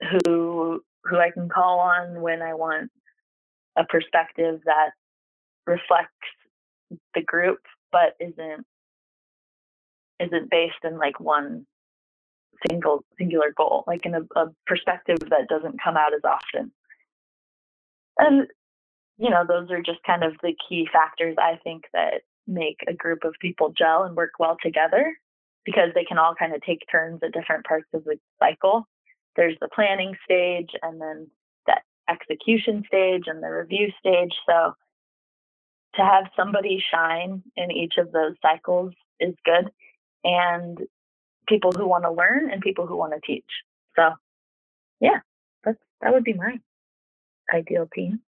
who 0.00 0.82
who 1.04 1.16
I 1.18 1.30
can 1.30 1.48
call 1.48 1.80
on 1.80 2.20
when 2.20 2.42
I 2.42 2.54
want 2.54 2.90
a 3.76 3.84
perspective 3.84 4.60
that 4.64 4.90
reflects 5.66 6.12
the 7.14 7.22
group 7.22 7.58
but 7.92 8.14
isn't 8.20 8.64
isn't 10.20 10.50
based 10.50 10.82
in 10.84 10.98
like 10.98 11.20
one 11.20 11.66
single 12.68 13.04
singular 13.18 13.52
goal, 13.56 13.84
like 13.86 14.06
in 14.06 14.14
a, 14.14 14.22
a 14.36 14.46
perspective 14.66 15.18
that 15.30 15.48
doesn't 15.48 15.82
come 15.82 15.96
out 15.96 16.14
as 16.14 16.22
often. 16.24 16.72
And 18.18 18.48
you 19.18 19.30
know, 19.30 19.44
those 19.46 19.70
are 19.70 19.82
just 19.82 20.02
kind 20.06 20.22
of 20.24 20.34
the 20.42 20.54
key 20.68 20.88
factors 20.92 21.36
I 21.38 21.58
think 21.64 21.84
that 21.92 22.22
make 22.46 22.78
a 22.86 22.92
group 22.92 23.24
of 23.24 23.34
people 23.40 23.72
gel 23.76 24.04
and 24.04 24.16
work 24.16 24.32
well 24.38 24.56
together 24.62 25.16
because 25.64 25.90
they 25.94 26.04
can 26.04 26.18
all 26.18 26.34
kind 26.34 26.54
of 26.54 26.62
take 26.62 26.82
turns 26.90 27.20
at 27.22 27.32
different 27.32 27.64
parts 27.64 27.88
of 27.92 28.04
the 28.04 28.18
cycle. 28.38 28.86
There's 29.34 29.56
the 29.60 29.68
planning 29.74 30.14
stage 30.24 30.70
and 30.82 31.00
then 31.00 31.28
the 31.66 31.76
execution 32.08 32.84
stage 32.86 33.24
and 33.26 33.42
the 33.42 33.48
review 33.48 33.88
stage. 33.98 34.32
So 34.48 34.74
to 35.96 36.02
have 36.02 36.24
somebody 36.36 36.82
shine 36.90 37.42
in 37.56 37.70
each 37.70 37.94
of 37.98 38.12
those 38.12 38.34
cycles 38.40 38.92
is 39.18 39.34
good. 39.44 39.70
And 40.24 40.78
people 41.46 41.72
who 41.72 41.86
want 41.88 42.04
to 42.04 42.10
learn 42.10 42.50
and 42.50 42.60
people 42.60 42.86
who 42.86 42.96
want 42.96 43.12
to 43.12 43.20
teach. 43.24 43.44
So 43.96 44.14
yeah, 45.00 45.20
that's 45.64 45.78
that 46.00 46.12
would 46.12 46.24
be 46.24 46.34
my 46.34 46.58
ideal 47.52 47.88
team. 47.94 48.20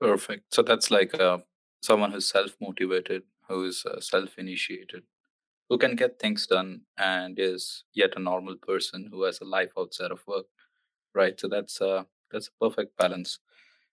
Perfect. 0.00 0.54
So 0.54 0.62
that's 0.62 0.90
like 0.90 1.14
uh, 1.14 1.38
someone 1.82 2.12
who's 2.12 2.28
self 2.28 2.56
motivated, 2.60 3.22
who's 3.48 3.84
uh, 3.84 4.00
self 4.00 4.38
initiated, 4.38 5.02
who 5.68 5.78
can 5.78 5.94
get 5.94 6.18
things 6.18 6.46
done, 6.46 6.82
and 6.96 7.38
is 7.38 7.84
yet 7.92 8.14
a 8.16 8.20
normal 8.20 8.56
person 8.56 9.08
who 9.10 9.24
has 9.24 9.40
a 9.40 9.44
life 9.44 9.72
outside 9.78 10.10
of 10.10 10.26
work. 10.26 10.46
Right. 11.14 11.38
So 11.38 11.48
that's 11.48 11.80
uh, 11.80 12.04
that's 12.30 12.48
a 12.48 12.64
perfect 12.64 12.96
balance. 12.96 13.38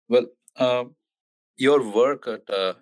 Well, 0.09 0.27
uh, 0.57 0.85
your 1.57 1.83
work 1.83 2.27
at 2.27 2.49
uh, 2.49 2.75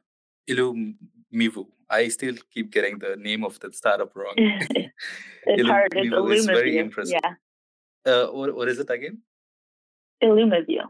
Ilumivu, 0.49 1.67
I 1.91 2.09
still 2.09 2.35
keep 2.53 2.71
getting 2.71 2.99
the 2.99 3.17
name 3.17 3.45
of 3.45 3.59
that 3.61 3.75
startup 3.75 4.15
wrong. 4.15 4.35
it's 4.37 5.69
hard. 5.69 5.95
It's 5.97 6.41
is 6.41 6.47
very 6.47 6.79
impressive. 6.79 7.21
Yeah. 7.23 7.35
Uh, 8.05 8.27
what, 8.29 8.55
what 8.55 8.69
is 8.69 8.79
it 8.79 8.91
again? 8.91 9.19
Ilumivu. 10.23 10.83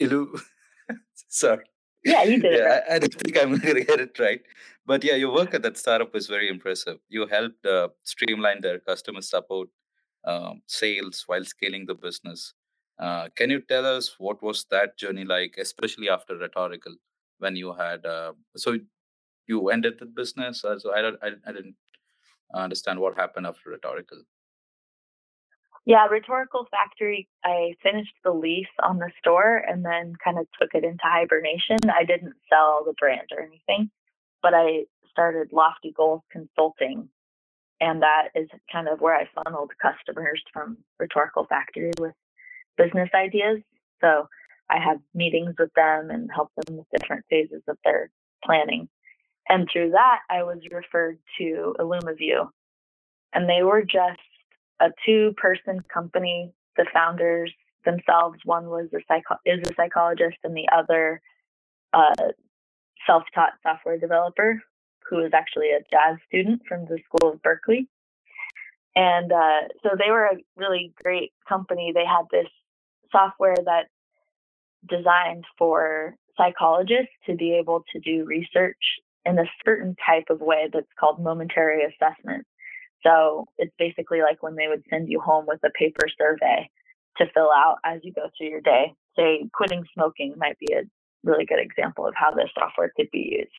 Illu. 0.00 0.40
Sorry. 1.28 1.64
Yeah, 2.04 2.22
you 2.22 2.40
did 2.40 2.52
yeah, 2.52 2.58
it. 2.58 2.62
Right. 2.62 2.82
I, 2.90 2.94
I, 2.94 2.98
don't 3.00 3.14
think 3.14 3.36
I'm 3.36 3.58
going 3.58 3.74
to 3.74 3.84
get 3.84 4.00
it 4.00 4.18
right. 4.18 4.40
But 4.84 5.02
yeah, 5.02 5.16
your 5.16 5.32
work 5.32 5.54
at 5.54 5.62
that 5.62 5.76
startup 5.76 6.14
was 6.14 6.28
very 6.28 6.48
impressive. 6.48 6.98
You 7.08 7.26
helped 7.26 7.66
uh, 7.66 7.88
streamline 8.04 8.60
their 8.60 8.78
customer 8.78 9.22
support, 9.22 9.68
um, 10.24 10.62
sales 10.66 11.24
while 11.26 11.44
scaling 11.44 11.86
the 11.86 11.94
business. 11.94 12.54
Uh, 12.98 13.28
can 13.34 13.50
you 13.50 13.60
tell 13.60 13.84
us 13.84 14.14
what 14.18 14.42
was 14.42 14.64
that 14.70 14.96
journey 14.96 15.24
like, 15.24 15.56
especially 15.58 16.08
after 16.08 16.36
rhetorical, 16.36 16.94
when 17.38 17.56
you 17.56 17.72
had 17.72 18.06
uh, 18.06 18.32
so 18.56 18.78
you 19.46 19.70
ended 19.70 19.94
the 19.98 20.06
business? 20.06 20.64
Uh, 20.64 20.78
so 20.78 20.92
I 20.94 21.02
don't, 21.02 21.18
I, 21.22 21.28
I 21.46 21.52
didn't 21.52 21.76
understand 22.54 23.00
what 23.00 23.16
happened 23.16 23.46
after 23.46 23.70
rhetorical. 23.70 24.18
Yeah, 25.84 26.06
Rhetorical 26.06 26.66
Factory, 26.68 27.28
I 27.44 27.74
finished 27.80 28.14
the 28.24 28.32
lease 28.32 28.66
on 28.82 28.98
the 28.98 29.10
store 29.20 29.58
and 29.68 29.84
then 29.84 30.14
kind 30.22 30.36
of 30.36 30.46
took 30.60 30.74
it 30.74 30.82
into 30.82 31.02
hibernation. 31.04 31.78
I 31.88 32.02
didn't 32.04 32.34
sell 32.50 32.82
the 32.84 32.92
brand 32.98 33.28
or 33.30 33.40
anything, 33.40 33.90
but 34.42 34.52
I 34.52 34.86
started 35.12 35.52
Lofty 35.52 35.92
Goals 35.96 36.22
Consulting. 36.32 37.08
And 37.80 38.02
that 38.02 38.28
is 38.34 38.48
kind 38.72 38.88
of 38.88 39.00
where 39.00 39.14
I 39.14 39.28
funneled 39.32 39.70
customers 39.80 40.42
from 40.52 40.78
Rhetorical 40.98 41.46
Factory 41.46 41.92
with 42.00 42.14
business 42.76 43.10
ideas. 43.14 43.60
So 44.00 44.28
I 44.68 44.78
have 44.80 44.98
meetings 45.14 45.54
with 45.56 45.72
them 45.74 46.10
and 46.10 46.28
help 46.34 46.50
them 46.56 46.78
with 46.78 46.86
different 46.98 47.24
phases 47.30 47.62
of 47.68 47.78
their 47.84 48.10
planning. 48.44 48.88
And 49.48 49.68
through 49.72 49.90
that, 49.90 50.20
I 50.28 50.42
was 50.42 50.58
referred 50.70 51.18
to 51.38 51.74
Ilumivu. 51.78 52.48
And 53.32 53.48
they 53.48 53.62
were 53.62 53.82
just 53.82 54.20
a 54.80 54.88
two 55.04 55.34
person 55.36 55.82
company. 55.92 56.52
The 56.76 56.86
founders 56.92 57.52
themselves, 57.84 58.38
one 58.44 58.68
was 58.68 58.88
a 58.92 58.98
is 59.44 59.60
a 59.68 59.74
psychologist, 59.74 60.36
and 60.44 60.54
the 60.56 60.68
other 60.74 61.20
uh, 61.92 62.32
self 63.06 63.22
taught 63.34 63.52
software 63.62 63.98
developer 63.98 64.60
who 65.08 65.16
was 65.16 65.30
actually 65.32 65.70
a 65.70 65.80
jazz 65.90 66.18
student 66.26 66.62
from 66.68 66.84
the 66.86 66.98
School 67.06 67.32
of 67.32 67.42
Berklee. 67.42 67.86
And 68.96 69.30
uh, 69.30 69.68
so 69.82 69.90
they 69.96 70.10
were 70.10 70.24
a 70.24 70.42
really 70.56 70.92
great 71.02 71.32
company. 71.48 71.92
They 71.94 72.04
had 72.04 72.24
this 72.32 72.50
software 73.12 73.56
that 73.64 73.86
designed 74.88 75.44
for 75.58 76.16
psychologists 76.36 77.12
to 77.26 77.34
be 77.34 77.54
able 77.54 77.84
to 77.92 78.00
do 78.00 78.24
research 78.24 78.76
in 79.26 79.38
a 79.38 79.44
certain 79.64 79.96
type 80.06 80.24
of 80.30 80.40
way 80.40 80.68
that's 80.72 80.86
called 80.98 81.22
momentary 81.22 81.82
assessment. 81.84 82.46
So 83.02 83.46
it's 83.58 83.74
basically 83.78 84.22
like 84.22 84.42
when 84.42 84.56
they 84.56 84.68
would 84.68 84.84
send 84.88 85.08
you 85.08 85.20
home 85.20 85.44
with 85.46 85.60
a 85.64 85.70
paper 85.70 86.06
survey 86.18 86.70
to 87.18 87.26
fill 87.34 87.50
out 87.52 87.76
as 87.84 88.00
you 88.02 88.12
go 88.12 88.28
through 88.36 88.48
your 88.48 88.60
day. 88.60 88.92
Say, 89.16 89.48
quitting 89.52 89.84
smoking 89.94 90.34
might 90.36 90.58
be 90.58 90.72
a 90.72 90.82
really 91.24 91.44
good 91.44 91.58
example 91.58 92.06
of 92.06 92.14
how 92.16 92.30
this 92.30 92.50
software 92.58 92.92
could 92.96 93.10
be 93.10 93.38
used. 93.38 93.50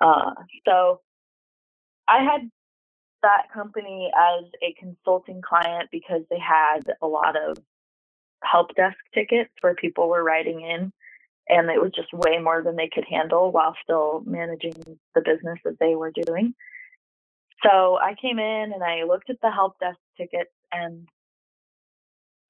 Uh, 0.00 0.32
so 0.66 1.00
I 2.08 2.24
had 2.24 2.50
that 3.22 3.52
company 3.54 4.10
as 4.16 4.44
a 4.62 4.74
consulting 4.78 5.40
client 5.42 5.88
because 5.92 6.22
they 6.28 6.38
had 6.38 6.80
a 7.00 7.06
lot 7.06 7.36
of 7.36 7.56
help 8.42 8.74
desk 8.74 8.96
tickets 9.14 9.50
where 9.60 9.74
people 9.74 10.08
were 10.08 10.24
writing 10.24 10.60
in 10.60 10.92
and 11.48 11.70
it 11.70 11.80
was 11.80 11.92
just 11.94 12.12
way 12.12 12.38
more 12.38 12.62
than 12.62 12.76
they 12.76 12.90
could 12.92 13.04
handle 13.08 13.50
while 13.50 13.74
still 13.82 14.22
managing 14.26 14.74
the 15.14 15.20
business 15.20 15.58
that 15.64 15.78
they 15.80 15.94
were 15.94 16.12
doing. 16.26 16.54
So 17.64 17.98
I 17.98 18.14
came 18.20 18.38
in 18.38 18.72
and 18.72 18.82
I 18.82 19.04
looked 19.04 19.30
at 19.30 19.40
the 19.40 19.50
help 19.50 19.78
desk 19.78 19.98
tickets 20.16 20.50
and 20.72 21.08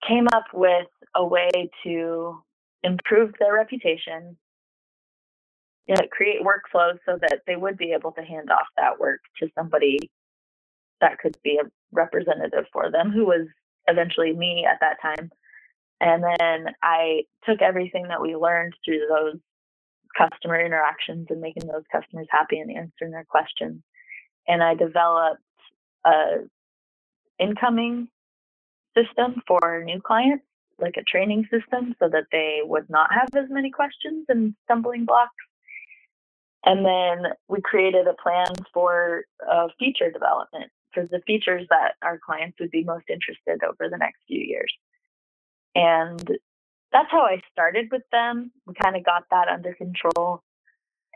came 0.07 0.27
up 0.35 0.45
with 0.53 0.87
a 1.15 1.25
way 1.25 1.51
to 1.85 2.43
improve 2.83 3.33
their 3.39 3.55
reputation, 3.55 4.37
you 5.87 5.95
know, 5.95 6.03
create 6.11 6.41
workflows 6.43 6.99
so 7.07 7.19
that 7.21 7.41
they 7.47 7.57
would 7.57 7.77
be 7.77 7.93
able 7.93 8.13
to 8.13 8.23
hand 8.23 8.51
off 8.51 8.67
that 8.77 8.99
work 8.99 9.21
to 9.39 9.49
somebody 9.57 9.99
that 11.01 11.19
could 11.19 11.37
be 11.43 11.59
a 11.63 11.69
representative 11.93 12.65
for 12.73 12.91
them, 12.91 13.11
who 13.11 13.27
was 13.27 13.47
eventually 13.87 14.33
me 14.33 14.67
at 14.71 14.79
that 14.81 14.97
time. 15.03 15.31
And 16.03 16.25
then 16.25 16.75
I 16.83 17.23
took 17.49 17.63
everything 17.63 18.09
that 18.09 18.21
we 18.21 18.35
learned 18.35 18.75
through 18.85 19.07
those 19.09 19.39
customer 20.19 20.61
interactions 20.61 21.29
and 21.31 21.41
making 21.41 21.69
those 21.69 21.85
customers 21.93 22.27
happy 22.29 22.59
and 22.59 22.77
answering 22.77 23.13
their 23.13 23.25
questions. 23.25 23.83
And 24.49 24.65
I 24.65 24.75
developed 24.75 25.41
a 26.05 26.49
incoming 27.39 28.09
system 28.97 29.43
for 29.47 29.85
new 29.85 30.01
clients, 30.01 30.45
like 30.81 30.97
a 30.99 31.05
training 31.05 31.45
system 31.45 31.95
so 32.01 32.09
that 32.09 32.27
they 32.33 32.59
would 32.65 32.91
not 32.91 33.11
have 33.13 33.29
as 33.37 33.49
many 33.49 33.71
questions 33.71 34.27
and 34.29 34.57
stumbling 34.65 35.05
blocks. 35.05 35.31
And 36.65 36.85
then 36.85 37.33
we 37.49 37.61
created 37.61 38.09
a 38.09 38.21
plan 38.21 38.53
for 38.75 39.23
uh, 39.49 39.69
feature 39.79 40.11
development 40.11 40.73
for 40.93 41.07
the 41.07 41.23
features 41.29 41.67
that 41.71 41.95
our 42.03 42.19
clients 42.19 42.59
would 42.59 42.73
be 42.73 42.83
most 42.83 43.05
interested 43.09 43.65
over 43.65 43.89
the 43.89 43.99
next 43.99 44.19
few 44.27 44.41
years. 44.41 44.73
And 45.75 46.39
that's 46.93 47.11
how 47.11 47.23
I 47.23 47.41
started 47.53 47.89
with 47.91 48.03
them. 48.13 48.53
We 48.67 48.75
kind 48.75 48.97
of 48.97 49.05
got 49.05 49.25
that 49.31 49.49
under 49.49 49.75
control. 49.75 50.43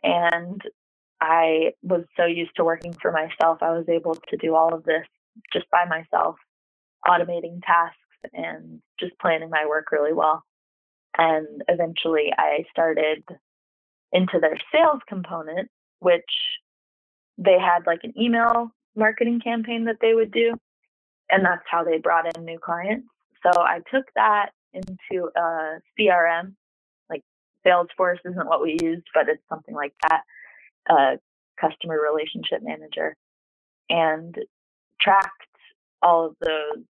And 0.02 0.60
I 1.20 1.72
was 1.82 2.04
so 2.16 2.24
used 2.24 2.56
to 2.56 2.64
working 2.64 2.92
for 2.92 3.10
myself, 3.12 3.58
I 3.62 3.70
was 3.70 3.88
able 3.88 4.14
to 4.14 4.36
do 4.36 4.54
all 4.54 4.74
of 4.74 4.84
this 4.84 5.06
just 5.52 5.66
by 5.70 5.84
myself, 5.84 6.36
automating 7.06 7.60
tasks 7.62 7.98
and 8.32 8.80
just 8.98 9.18
planning 9.18 9.50
my 9.50 9.66
work 9.66 9.92
really 9.92 10.12
well. 10.12 10.42
And 11.16 11.62
eventually 11.68 12.32
I 12.36 12.64
started 12.70 13.24
into 14.12 14.38
their 14.40 14.58
sales 14.72 15.00
component, 15.08 15.68
which 16.00 16.22
they 17.38 17.58
had 17.58 17.86
like 17.86 18.00
an 18.02 18.12
email 18.18 18.70
marketing 18.94 19.40
campaign 19.40 19.84
that 19.84 19.96
they 20.00 20.14
would 20.14 20.32
do. 20.32 20.54
And 21.30 21.44
that's 21.44 21.64
how 21.70 21.84
they 21.84 21.98
brought 21.98 22.36
in 22.36 22.44
new 22.44 22.58
clients. 22.58 23.08
So 23.42 23.60
I 23.60 23.80
took 23.92 24.04
that 24.14 24.50
into 24.72 25.30
uh, 25.36 25.40
a 25.40 25.80
CRM, 25.98 26.54
like 27.08 27.22
Salesforce 27.66 28.18
isn't 28.24 28.46
what 28.46 28.62
we 28.62 28.76
used, 28.82 29.06
but 29.14 29.28
it's 29.28 29.42
something 29.48 29.74
like 29.74 29.94
that, 30.08 30.22
a 30.88 31.18
customer 31.60 31.98
relationship 32.00 32.62
manager, 32.62 33.16
and 33.88 34.36
tracked 35.00 35.30
all 36.02 36.26
of 36.26 36.36
those 36.40 36.84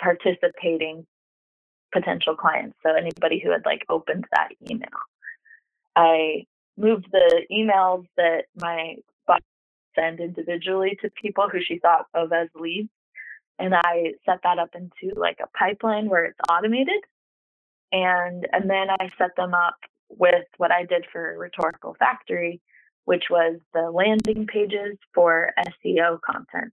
participating 0.00 1.06
potential 1.92 2.36
clients. 2.36 2.76
So 2.82 2.92
anybody 2.92 3.40
who 3.42 3.50
had 3.50 3.64
like 3.64 3.84
opened 3.88 4.26
that 4.32 4.50
email. 4.70 4.88
I 5.96 6.44
moved 6.76 7.06
the 7.12 7.46
emails 7.50 8.04
that 8.16 8.44
my 8.60 8.96
boss 9.26 9.40
sent 9.94 10.20
individually 10.20 10.98
to 11.02 11.10
people 11.10 11.48
who 11.50 11.58
she 11.62 11.78
thought 11.78 12.06
of 12.14 12.32
as 12.32 12.48
leads. 12.54 12.90
And 13.58 13.74
I 13.74 14.14
set 14.26 14.40
that 14.42 14.58
up 14.58 14.70
into 14.74 15.18
like 15.18 15.38
a 15.42 15.58
pipeline 15.58 16.08
where 16.08 16.24
it's 16.24 16.38
automated. 16.50 17.02
And 17.92 18.46
and 18.52 18.68
then 18.68 18.90
I 18.90 19.10
set 19.18 19.36
them 19.36 19.54
up 19.54 19.76
with 20.08 20.44
what 20.56 20.72
I 20.72 20.84
did 20.84 21.06
for 21.12 21.36
Rhetorical 21.38 21.94
Factory, 21.98 22.60
which 23.04 23.24
was 23.30 23.58
the 23.72 23.90
landing 23.90 24.46
pages 24.46 24.96
for 25.14 25.52
SEO 25.58 26.18
content. 26.20 26.72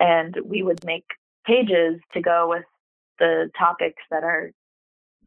And 0.00 0.36
we 0.44 0.62
would 0.62 0.84
make 0.84 1.06
pages 1.46 2.00
to 2.14 2.20
go 2.20 2.48
with 2.48 2.64
the 3.18 3.50
topics 3.58 4.02
that 4.10 4.22
our 4.22 4.52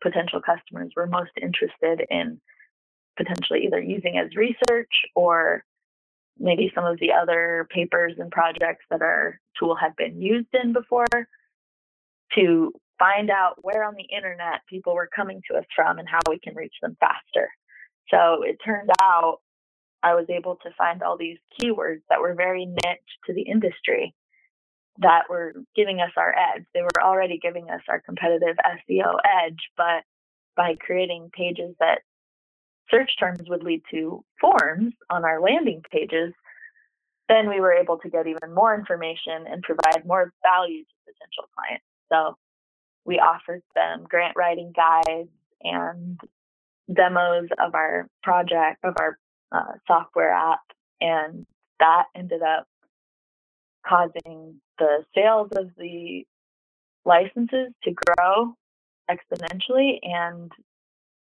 potential 0.01 0.41
customers 0.41 0.91
were 0.95 1.07
most 1.07 1.31
interested 1.41 2.05
in 2.09 2.39
potentially 3.17 3.65
either 3.65 3.81
using 3.81 4.17
as 4.17 4.35
research 4.35 4.91
or 5.15 5.63
maybe 6.41 6.71
some 6.73 6.85
of 6.85 6.99
the 6.99 7.11
other 7.11 7.67
papers 7.69 8.13
and 8.17 8.31
projects 8.31 8.85
that 8.89 9.01
our 9.01 9.39
tool 9.59 9.75
had 9.75 9.95
been 9.95 10.21
used 10.21 10.49
in 10.53 10.73
before 10.73 11.05
to 12.35 12.73
find 12.97 13.29
out 13.29 13.55
where 13.61 13.83
on 13.83 13.95
the 13.95 14.15
internet 14.15 14.61
people 14.69 14.93
were 14.93 15.09
coming 15.15 15.41
to 15.49 15.57
us 15.57 15.65
from 15.75 15.99
and 15.99 16.07
how 16.07 16.19
we 16.29 16.39
can 16.39 16.55
reach 16.55 16.73
them 16.81 16.97
faster. 16.99 17.49
So 18.09 18.43
it 18.43 18.57
turned 18.63 18.89
out 19.01 19.39
I 20.03 20.15
was 20.15 20.25
able 20.29 20.57
to 20.63 20.71
find 20.77 21.03
all 21.03 21.17
these 21.17 21.37
keywords 21.59 22.01
that 22.09 22.21
were 22.21 22.33
very 22.33 22.65
niche 22.65 23.11
to 23.27 23.33
the 23.33 23.43
industry 23.43 24.13
that 24.99 25.23
were 25.29 25.53
giving 25.75 25.99
us 25.99 26.11
our 26.17 26.33
edge. 26.35 26.63
They 26.73 26.81
were 26.81 27.03
already 27.03 27.39
giving 27.41 27.69
us 27.69 27.81
our 27.87 28.01
competitive 28.01 28.55
SEO 28.89 29.15
edge, 29.45 29.59
but 29.77 30.03
by 30.55 30.75
creating 30.79 31.29
pages 31.33 31.75
that 31.79 32.01
search 32.91 33.11
terms 33.19 33.49
would 33.49 33.63
lead 33.63 33.81
to 33.91 34.23
forms 34.39 34.93
on 35.09 35.25
our 35.25 35.41
landing 35.41 35.81
pages, 35.89 36.33
then 37.29 37.49
we 37.49 37.59
were 37.59 37.73
able 37.73 37.97
to 37.99 38.09
get 38.09 38.27
even 38.27 38.53
more 38.53 38.75
information 38.75 39.45
and 39.49 39.63
provide 39.63 40.05
more 40.05 40.31
value 40.43 40.83
to 40.83 41.13
potential 41.13 41.49
clients. 41.55 41.85
So 42.11 42.37
we 43.05 43.15
offered 43.19 43.63
them 43.73 44.05
grant 44.07 44.35
writing 44.35 44.73
guides 44.75 45.29
and 45.63 46.19
demos 46.93 47.47
of 47.65 47.73
our 47.73 48.07
project, 48.21 48.83
of 48.83 48.95
our 48.99 49.17
uh, 49.51 49.73
software 49.87 50.33
app, 50.33 50.59
and 50.99 51.45
that 51.79 52.03
ended 52.15 52.41
up 52.41 52.67
causing 53.87 54.61
the 54.77 55.03
sales 55.15 55.49
of 55.55 55.69
the 55.77 56.25
licenses 57.05 57.71
to 57.83 57.91
grow 57.91 58.53
exponentially. 59.09 59.99
And 60.03 60.51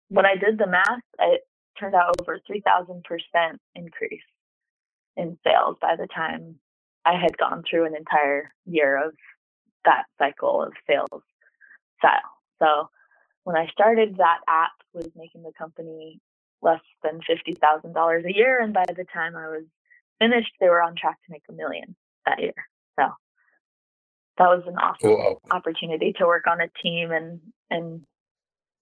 when 0.09 0.25
I 0.25 0.35
did 0.35 0.57
the 0.57 0.67
math, 0.67 1.01
it 1.19 1.41
turned 1.79 1.95
out 1.95 2.15
over 2.19 2.39
3,000% 2.49 3.01
increase 3.75 4.21
in 5.15 5.37
sales 5.43 5.77
by 5.81 5.95
the 5.95 6.07
time 6.07 6.55
I 7.05 7.19
had 7.19 7.37
gone 7.37 7.63
through 7.67 7.85
an 7.85 7.95
entire 7.95 8.53
year 8.65 9.07
of 9.07 9.13
that 9.85 10.05
cycle 10.17 10.61
of 10.61 10.73
sales 10.85 11.23
style. 11.99 12.19
So 12.59 12.89
when 13.43 13.55
I 13.55 13.67
started, 13.67 14.17
that 14.17 14.39
app 14.47 14.71
was 14.93 15.07
making 15.15 15.43
the 15.43 15.53
company 15.57 16.19
less 16.61 16.81
than 17.03 17.19
$50,000 17.29 18.25
a 18.25 18.35
year. 18.35 18.61
And 18.61 18.73
by 18.73 18.83
the 18.87 19.05
time 19.13 19.35
I 19.35 19.47
was 19.47 19.63
finished, 20.19 20.51
they 20.59 20.67
were 20.67 20.81
on 20.81 20.95
track 20.95 21.17
to 21.25 21.31
make 21.31 21.43
a 21.49 21.53
million 21.53 21.95
that 22.25 22.39
year. 22.39 22.53
So 22.99 23.07
that 24.37 24.47
was 24.47 24.63
an 24.67 24.77
awesome 24.77 25.11
wow. 25.11 25.39
opportunity 25.51 26.13
to 26.17 26.25
work 26.25 26.45
on 26.47 26.61
a 26.61 26.67
team 26.83 27.11
and 27.11 27.39
and 27.69 28.03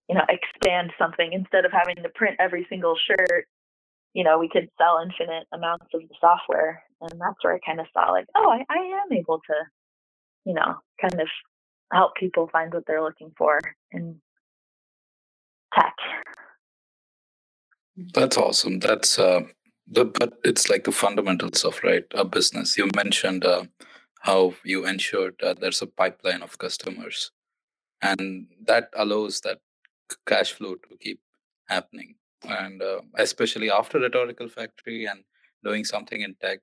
you 0.10 0.16
know 0.16 0.26
expand 0.30 0.92
something 0.98 1.34
instead 1.34 1.66
of 1.66 1.72
having 1.72 1.96
to 1.96 2.10
print 2.16 2.36
every 2.40 2.66
single 2.70 2.96
shirt 3.08 3.48
you 4.14 4.24
know 4.24 4.38
we 4.40 4.50
could 4.50 4.70
sell 4.78 5.02
infinite 5.04 5.48
amounts 5.54 5.88
of 5.94 6.02
the 6.02 6.16
software 6.20 6.84
and 7.02 7.12
that's 7.20 7.42
where 7.42 7.56
i 7.56 7.60
kind 7.66 7.80
of 7.80 7.88
saw 7.94 8.12
like 8.12 8.26
oh 8.36 8.50
I, 8.50 8.64
I 8.70 8.78
am 8.78 9.18
able 9.18 9.40
to 9.40 9.56
you 10.46 10.54
know 10.54 10.76
kind 11.02 11.20
of 11.20 11.28
help 11.94 12.16
people 12.16 12.50
find 12.52 12.74
what 12.74 12.84
they're 12.88 13.04
looking 13.04 13.32
for 13.38 13.60
in 13.92 14.20
tech. 15.74 15.94
That's 18.14 18.38
awesome. 18.38 18.80
That's 18.80 19.20
uh 19.20 19.42
the 19.88 20.06
but 20.06 20.34
it's 20.44 20.70
like 20.70 20.84
the 20.84 20.92
fundamentals 20.92 21.64
of 21.64 21.80
right? 21.84 22.06
A 22.14 22.26
business. 22.26 22.78
You 22.78 22.90
mentioned 22.96 23.46
uh, 23.46 23.66
how 24.22 24.56
you 24.64 24.86
ensured 24.86 25.36
uh, 25.44 25.54
there's 25.54 25.82
a 25.82 25.88
pipeline 25.88 26.42
of 26.42 26.58
customers 26.58 27.32
and 28.02 28.48
that 28.66 28.90
allows 28.96 29.42
that 29.42 29.60
cash 30.28 30.54
flow 30.54 30.76
to 30.76 30.98
keep 31.00 31.20
happening. 31.68 32.16
And 32.48 32.82
uh, 32.82 33.02
especially 33.18 33.72
after 33.72 34.00
rhetorical 34.00 34.48
factory 34.48 35.06
and 35.06 35.24
doing 35.64 35.84
something 35.84 36.22
in 36.22 36.36
tech 36.36 36.60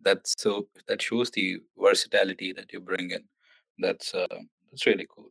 that's 0.00 0.34
so 0.38 0.68
that 0.88 1.02
shows 1.02 1.30
the 1.30 1.58
versatility 1.78 2.52
that 2.52 2.72
you 2.72 2.80
bring 2.80 3.10
in. 3.10 3.24
That's 3.78 4.14
uh, 4.14 4.26
that's 4.70 4.86
really 4.86 5.06
cool. 5.14 5.30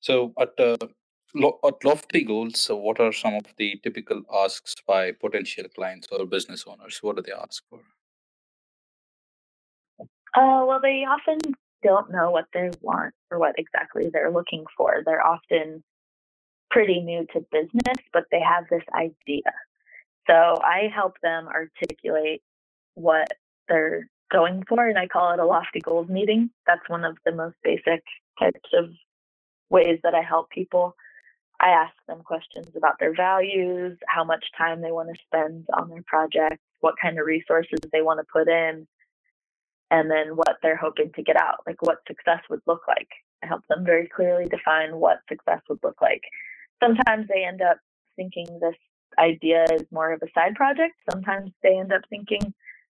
So 0.00 0.32
at 0.38 0.58
uh, 0.58 0.76
lo- 1.34 1.58
at 1.64 1.84
lofty 1.84 2.24
goals 2.24 2.60
so 2.60 2.76
what 2.76 3.00
are 3.00 3.12
some 3.12 3.34
of 3.34 3.46
the 3.56 3.80
typical 3.82 4.22
asks 4.32 4.74
by 4.86 5.12
potential 5.12 5.64
clients 5.74 6.08
or 6.12 6.26
business 6.26 6.64
owners? 6.66 6.98
What 7.02 7.16
do 7.16 7.22
they 7.22 7.32
ask 7.32 7.62
for? 7.68 7.80
Uh, 10.36 10.64
well 10.66 10.80
they 10.80 11.04
often 11.04 11.38
don't 11.82 12.10
know 12.10 12.30
what 12.30 12.46
they 12.52 12.70
want 12.80 13.14
or 13.30 13.38
what 13.38 13.58
exactly 13.58 14.10
they're 14.12 14.32
looking 14.32 14.64
for. 14.76 15.02
They're 15.04 15.24
often 15.24 15.84
pretty 16.74 16.98
new 17.00 17.24
to 17.32 17.46
business, 17.52 17.98
but 18.12 18.24
they 18.32 18.40
have 18.40 18.64
this 18.68 18.82
idea. 18.92 19.52
So 20.26 20.34
I 20.34 20.90
help 20.92 21.14
them 21.22 21.46
articulate 21.46 22.42
what 22.94 23.28
they're 23.68 24.08
going 24.32 24.64
for, 24.68 24.88
and 24.88 24.98
I 24.98 25.06
call 25.06 25.32
it 25.32 25.38
a 25.38 25.46
lofty 25.46 25.78
goals 25.78 26.08
meeting. 26.08 26.50
That's 26.66 26.88
one 26.88 27.04
of 27.04 27.16
the 27.24 27.30
most 27.30 27.54
basic 27.62 28.02
types 28.40 28.68
of 28.76 28.90
ways 29.70 30.00
that 30.02 30.14
I 30.14 30.22
help 30.22 30.50
people. 30.50 30.96
I 31.60 31.68
ask 31.68 31.94
them 32.08 32.22
questions 32.24 32.66
about 32.76 32.98
their 32.98 33.14
values, 33.14 33.96
how 34.08 34.24
much 34.24 34.44
time 34.58 34.82
they 34.82 34.90
want 34.90 35.10
to 35.10 35.22
spend 35.26 35.66
on 35.72 35.88
their 35.88 36.02
project, 36.04 36.60
what 36.80 36.96
kind 37.00 37.20
of 37.20 37.26
resources 37.26 37.78
they 37.92 38.02
want 38.02 38.18
to 38.18 38.26
put 38.32 38.48
in, 38.48 38.88
and 39.92 40.10
then 40.10 40.34
what 40.34 40.56
they're 40.60 40.76
hoping 40.76 41.12
to 41.14 41.22
get 41.22 41.36
out, 41.36 41.60
like 41.68 41.80
what 41.82 42.02
success 42.08 42.40
would 42.50 42.62
look 42.66 42.82
like. 42.88 43.08
I 43.44 43.46
help 43.46 43.62
them 43.68 43.84
very 43.84 44.08
clearly 44.08 44.46
define 44.46 44.96
what 44.96 45.20
success 45.28 45.60
would 45.68 45.78
look 45.84 46.02
like 46.02 46.22
sometimes 46.82 47.26
they 47.28 47.44
end 47.44 47.62
up 47.62 47.78
thinking 48.16 48.46
this 48.60 48.76
idea 49.18 49.64
is 49.72 49.84
more 49.90 50.12
of 50.12 50.22
a 50.22 50.30
side 50.34 50.54
project. 50.54 50.94
Sometimes 51.10 51.50
they 51.62 51.78
end 51.78 51.92
up 51.92 52.02
thinking 52.10 52.54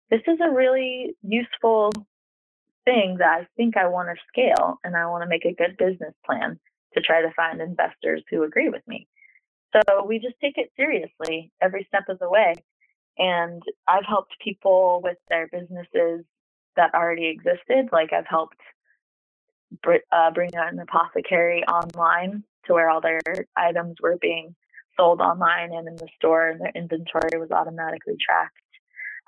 this 0.09 0.21
is 0.27 0.39
a 0.41 0.51
really 0.51 1.15
useful 1.23 1.91
thing 2.85 3.17
that 3.19 3.41
I 3.41 3.47
think 3.57 3.77
I 3.77 3.87
want 3.87 4.09
to 4.09 4.23
scale 4.27 4.79
and 4.83 4.95
I 4.95 5.07
want 5.07 5.23
to 5.23 5.29
make 5.29 5.45
a 5.45 5.53
good 5.53 5.75
business 5.77 6.13
plan 6.25 6.59
to 6.93 7.01
try 7.01 7.21
to 7.21 7.33
find 7.35 7.59
investors 7.59 8.23
who 8.29 8.43
agree 8.43 8.69
with 8.69 8.87
me. 8.87 9.07
So 9.75 10.05
we 10.05 10.19
just 10.19 10.35
take 10.39 10.57
it 10.57 10.71
seriously 10.77 11.51
every 11.61 11.85
step 11.89 12.03
of 12.07 12.19
the 12.19 12.29
way. 12.29 12.53
And 13.17 13.61
I've 13.87 14.05
helped 14.05 14.35
people 14.43 15.01
with 15.03 15.17
their 15.29 15.47
businesses 15.47 16.23
that 16.75 16.93
already 16.93 17.27
existed. 17.27 17.89
Like 17.91 18.13
I've 18.13 18.27
helped 18.27 18.59
uh, 20.11 20.31
bring 20.31 20.55
out 20.55 20.71
an 20.71 20.79
apothecary 20.79 21.63
online 21.65 22.43
to 22.65 22.73
where 22.73 22.89
all 22.89 23.01
their 23.01 23.21
items 23.55 23.95
were 24.01 24.17
being 24.21 24.55
sold 24.97 25.21
online 25.21 25.73
and 25.73 25.87
in 25.87 25.95
the 25.95 26.07
store 26.15 26.49
and 26.49 26.61
their 26.61 26.71
inventory 26.75 27.37
was 27.37 27.51
automatically 27.51 28.15
tracked. 28.23 28.55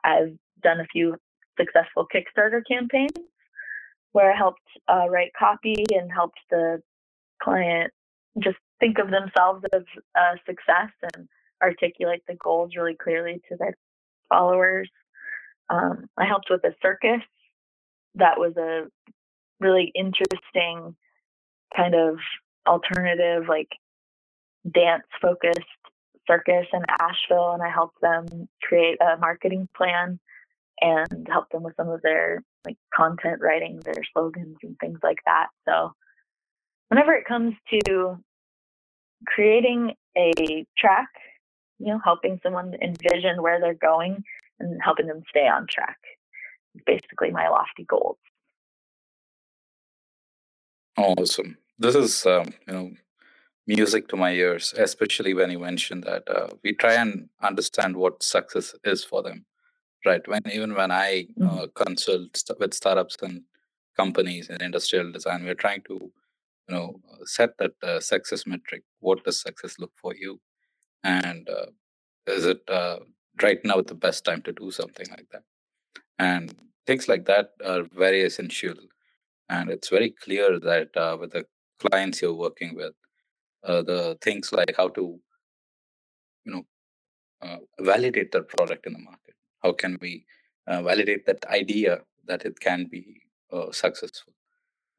I've 0.04 0.38
done 0.64 0.80
a 0.80 0.86
few 0.86 1.18
successful 1.60 2.08
Kickstarter 2.14 2.62
campaigns 2.68 3.18
where 4.12 4.32
I 4.32 4.38
helped 4.38 4.62
uh, 4.88 5.08
write 5.10 5.32
copy 5.38 5.86
and 5.94 6.12
helped 6.12 6.40
the 6.50 6.82
client 7.42 7.92
just 8.40 8.58
think 8.80 9.00
of 9.00 9.10
themselves 9.10 9.64
as 9.74 9.84
a 10.16 10.38
success 10.46 10.92
and 11.14 11.28
articulate 11.62 12.24
the 12.28 12.36
goals 12.36 12.72
really 12.76 12.96
clearly 12.96 13.42
to 13.50 13.58
their 13.58 13.76
followers. 14.30 14.90
Um, 15.70 16.06
I 16.18 16.26
helped 16.26 16.48
with 16.50 16.64
a 16.64 16.76
circus 16.82 17.22
that 18.16 18.40
was 18.40 18.56
a 18.58 18.86
really 19.60 19.92
interesting 19.96 20.96
kind 21.76 21.96
of 21.96 22.18
alternative, 22.68 23.48
like 23.48 23.70
dance 24.72 25.04
focused 25.22 25.60
circus 26.28 26.68
in 26.74 26.82
Asheville, 27.00 27.54
and 27.54 27.64
I 27.64 27.70
helped 27.70 28.02
them 28.02 28.50
create 28.62 28.98
a 29.02 29.18
marketing 29.18 29.68
plan 29.76 30.20
and 30.82 31.28
help 31.30 31.50
them 31.50 31.64
with 31.64 31.76
some 31.76 31.90
of 31.90 32.02
their 32.02 32.44
like 32.66 32.78
content 32.94 33.40
writing, 33.42 33.80
their 33.80 34.04
slogans 34.14 34.58
and 34.62 34.78
things 34.80 35.00
like 35.02 35.20
that. 35.26 35.48
So 35.68 35.94
whenever 36.90 37.14
it 37.14 37.26
comes 37.26 37.56
to 37.74 38.18
creating 39.26 39.94
a 40.18 40.66
track, 40.78 41.10
you 41.80 41.88
know, 41.88 42.00
helping 42.04 42.40
someone 42.44 42.74
envision 42.82 43.42
where 43.42 43.60
they're 43.60 43.74
going 43.74 44.24
and 44.60 44.80
helping 44.84 45.08
them 45.08 45.24
stay 45.30 45.48
on 45.48 45.68
track. 45.70 45.98
Basically 46.86 47.32
my 47.32 47.50
lofty 47.50 47.86
goals. 47.88 48.18
Awesome. 50.98 51.58
This 51.80 51.96
is, 51.96 52.26
um, 52.26 52.54
you 52.68 52.74
know, 52.74 52.92
music 53.68 54.08
to 54.10 54.18
my 54.18 54.32
ears, 54.34 54.74
especially 54.78 55.34
when 55.34 55.52
you 55.52 55.60
mentioned 55.60 56.04
that 56.06 56.24
uh, 56.30 56.50
we 56.64 56.74
try 56.74 56.94
and 56.96 57.30
understand 57.42 57.96
what 57.98 58.24
success 58.24 58.76
is 58.84 59.04
for 59.04 59.24
them, 59.24 59.46
right? 60.06 60.28
When 60.28 60.42
even 60.52 60.74
when 60.76 60.92
I 60.92 61.28
Mhm. 61.38 61.48
uh, 61.50 61.68
consult 61.84 62.38
st- 62.38 62.60
with 62.60 62.74
startups 62.74 63.18
and 63.22 63.44
companies 63.98 64.50
in 64.50 64.62
industrial 64.62 65.12
design, 65.12 65.46
we're 65.46 65.64
trying 65.66 65.84
to, 65.84 65.96
you 66.70 66.76
know, 66.76 67.02
uh, 67.12 67.26
set 67.26 67.58
that 67.60 67.74
uh, 67.84 68.00
success 68.00 68.46
metric. 68.48 68.84
What 69.00 69.24
does 69.26 69.42
success 69.42 69.80
look 69.80 69.94
for 69.98 70.16
you? 70.16 70.40
And 71.04 71.50
uh, 71.50 71.68
is 72.28 72.46
it 72.46 72.64
uh, 72.70 73.00
right 73.44 73.64
now 73.66 73.82
the 73.82 73.96
best 73.96 74.26
time 74.26 74.42
to 74.44 74.54
do 74.54 74.72
something 74.72 75.08
like 75.12 75.28
that? 75.32 75.44
And 76.20 76.56
things 76.86 77.08
like 77.08 77.26
that 77.26 77.52
are 77.66 77.84
very 77.84 78.24
essential. 78.24 78.76
And 79.50 79.70
it's 79.70 79.90
very 79.90 80.12
clear 80.12 80.60
that 80.60 80.96
uh, 80.98 81.18
with 81.20 81.32
the 81.32 81.46
clients 81.80 82.22
you're 82.22 82.34
working 82.34 82.76
with, 82.76 82.94
uh, 83.64 83.82
the 83.84 84.18
things 84.22 84.52
like 84.52 84.74
how 84.78 84.90
to 84.90 85.20
you 86.46 86.52
know 86.54 86.66
uh, 87.42 87.58
validate 87.80 88.32
that 88.32 88.48
product 88.50 88.86
in 88.88 88.94
the 88.94 89.00
market. 89.00 89.36
How 89.64 89.74
can 89.74 89.98
we 90.02 90.26
uh, 90.68 90.82
validate 90.84 91.26
that 91.28 91.46
idea 91.48 92.02
that 92.26 92.46
it 92.46 92.60
can 92.60 92.86
be 92.88 93.22
uh, 93.52 93.72
successful 93.72 94.34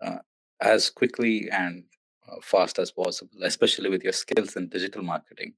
uh, 0.02 0.18
as 0.60 0.90
quickly 0.90 1.50
and 1.50 1.84
uh, 2.28 2.36
fast 2.42 2.78
as 2.78 2.90
possible 2.92 3.42
especially 3.44 3.90
with 3.90 4.02
your 4.04 4.12
skills 4.12 4.56
in 4.56 4.68
digital 4.68 5.02
marketing. 5.02 5.54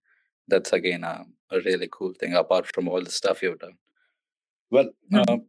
That's 0.48 0.72
again 0.72 1.04
a, 1.04 1.24
a 1.50 1.60
really 1.60 1.88
cool 1.92 2.14
thing 2.18 2.34
apart 2.34 2.72
from 2.74 2.88
all 2.88 3.02
the 3.02 3.10
stuff 3.10 3.42
you've 3.42 3.58
done. 3.60 3.76
Well 4.70 4.90
Mhm. 5.12 5.46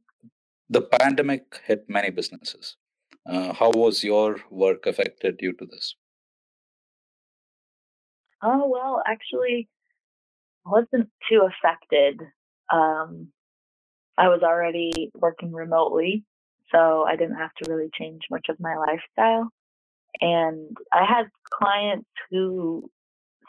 the 0.70 0.82
pandemic 0.82 1.62
hit 1.68 1.90
many 1.90 2.10
businesses 2.12 2.78
uh, 3.26 3.54
how 3.54 3.72
was 3.72 4.04
your 4.04 4.38
work 4.50 4.86
affected 4.86 5.38
due 5.38 5.54
to 5.54 5.66
this 5.66 5.96
Oh, 8.44 8.68
well, 8.68 9.04
actually, 9.06 9.70
wasn't 10.66 11.10
too 11.30 11.48
affected. 11.48 12.20
Um, 12.74 13.28
I 14.18 14.30
was 14.30 14.42
already 14.44 15.12
working 15.14 15.52
remotely, 15.52 16.24
so 16.72 17.04
I 17.04 17.16
didn't 17.16 17.36
have 17.36 17.54
to 17.62 17.72
really 17.72 17.90
change 17.98 18.22
much 18.32 18.48
of 18.50 18.60
my 18.60 18.76
lifestyle. 18.76 19.50
And 20.20 20.76
I 20.92 21.06
had 21.06 21.30
clients 21.52 22.10
who 22.30 22.90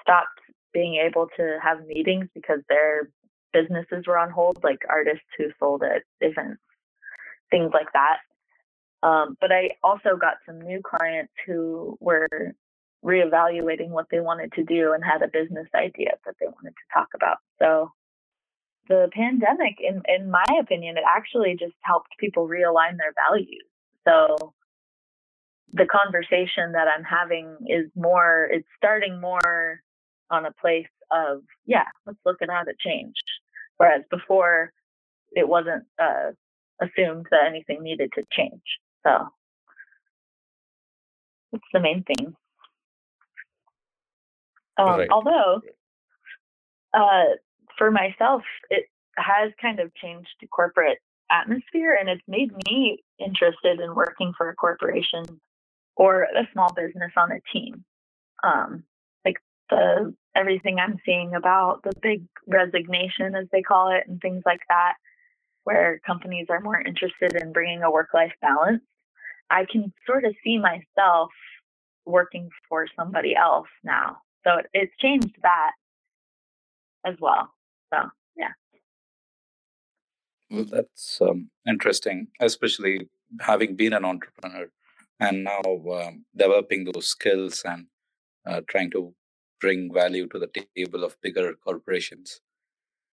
stopped 0.01 0.41
being 0.73 0.97
able 0.97 1.29
to 1.37 1.59
have 1.63 1.87
meetings 1.87 2.29
because 2.35 2.61
their 2.69 3.11
businesses 3.53 4.07
were 4.07 4.19
on 4.19 4.31
hold, 4.31 4.59
like 4.63 4.81
artists 4.89 5.27
who 5.39 5.47
sold 5.59 5.83
at 5.83 6.03
events, 6.21 6.63
things 7.51 7.71
like 7.73 7.93
that. 7.93 8.19
Um, 9.03 9.37
but 9.41 9.51
I 9.51 9.71
also 9.83 10.17
got 10.17 10.37
some 10.47 10.61
new 10.61 10.81
clients 10.81 11.33
who 11.47 11.97
were 12.01 12.55
reevaluating 13.05 13.89
what 13.89 14.07
they 14.11 14.21
wanted 14.21 14.53
to 14.53 14.63
do 14.65 14.93
and 14.93 15.05
had 15.05 15.23
a 15.23 15.29
business 15.29 15.67
idea 15.75 16.13
that 16.25 16.37
they 16.39 16.47
wanted 16.47 16.71
to 16.71 16.95
talk 16.95 17.09
about. 17.15 17.39
So 17.59 17.91
the 18.89 19.09
pandemic, 19.13 19.77
in 19.81 20.03
in 20.09 20.31
my 20.31 20.45
opinion, 20.61 20.97
it 20.97 21.05
actually 21.07 21.57
just 21.59 21.75
helped 21.83 22.11
people 22.19 22.49
realign 22.49 22.97
their 22.97 23.13
values. 23.29 23.67
So 24.07 24.55
the 25.73 25.87
conversation 25.87 26.73
that 26.73 26.87
I'm 26.87 27.05
having 27.05 27.57
is 27.67 27.91
more, 27.97 28.49
it's 28.51 28.69
starting 28.77 29.21
more 29.21 29.81
on 30.31 30.47
a 30.47 30.53
place 30.53 30.87
of, 31.11 31.43
yeah, 31.67 31.87
let's 32.07 32.19
look 32.25 32.43
at 32.43 32.51
how 32.51 32.63
to 32.63 32.73
change. 32.79 33.15
Whereas 33.79 34.03
before, 34.11 34.73
it 35.33 35.49
wasn't 35.49 35.85
uh, 36.01 36.33
assumed 36.81 37.27
that 37.31 37.47
anything 37.49 37.83
needed 37.83 38.11
to 38.15 38.23
change. 38.33 38.63
So 39.05 39.29
that's 41.53 41.65
the 41.73 41.81
main 41.81 42.05
thing. 42.05 42.35
Um, 44.79 44.87
right 44.87 45.09
although 45.11 45.61
uh, 46.95 47.25
for 47.79 47.91
myself, 47.91 48.43
it 48.71 48.87
has 49.17 49.53
kind 49.61 49.81
of 49.81 49.95
changed 49.95 50.29
the 50.41 50.47
corporate 50.47 50.99
atmosphere 51.31 51.97
and 51.99 52.09
it's 52.09 52.23
made 52.29 52.53
me 52.67 53.03
interested 53.19 53.81
in 53.81 53.95
working 53.95 54.33
for 54.37 54.49
a 54.49 54.55
corporation 54.55 55.25
or 55.97 56.23
a 56.23 56.49
small 56.53 56.73
business 56.75 57.13
on 57.17 57.33
a 57.33 57.41
team. 57.53 57.85
Um, 58.43 58.85
like 59.25 59.37
the 59.71 60.15
everything 60.35 60.79
I'm 60.79 60.99
seeing 61.05 61.35
about 61.35 61.83
the 61.85 61.93
big 62.01 62.25
resignation, 62.47 63.35
as 63.35 63.47
they 63.53 63.63
call 63.63 63.91
it, 63.91 64.09
and 64.09 64.21
things 64.21 64.43
like 64.47 64.61
that, 64.69 64.95
where 65.65 66.01
companies 66.07 66.47
are 66.49 66.61
more 66.61 66.81
interested 66.81 67.35
in 67.35 67.53
bringing 67.53 67.83
a 67.83 67.91
work 67.91 68.09
life 68.15 68.33
balance. 68.41 68.83
I 69.51 69.65
can 69.71 69.93
sort 70.07 70.25
of 70.25 70.35
see 70.45 70.59
myself 70.59 71.31
working 72.05 72.49
for 72.69 72.87
somebody 72.97 73.35
else 73.37 73.69
now. 73.85 74.19
So 74.45 74.59
it, 74.59 74.67
it's 74.73 74.93
changed 75.01 75.37
that 75.43 75.73
as 77.07 77.15
well. 77.21 77.53
So 77.93 78.01
yeah. 78.37 78.53
Well, 80.51 80.65
that's 80.65 81.21
um, 81.21 81.51
interesting, 81.67 82.29
especially 82.41 83.09
having 83.41 83.77
been 83.77 83.93
an 83.93 84.05
entrepreneur 84.05 84.69
and 85.21 85.45
now 85.45 85.63
um, 85.65 86.25
developing 86.37 86.85
those 86.85 87.07
skills 87.09 87.63
and 87.65 87.87
uh, 88.47 88.61
trying 88.69 88.91
to 88.93 89.15
bring 89.61 89.93
value 89.93 90.27
to 90.29 90.39
the 90.39 90.51
table 90.77 91.05
of 91.05 91.21
bigger 91.23 91.55
corporations. 91.55 92.41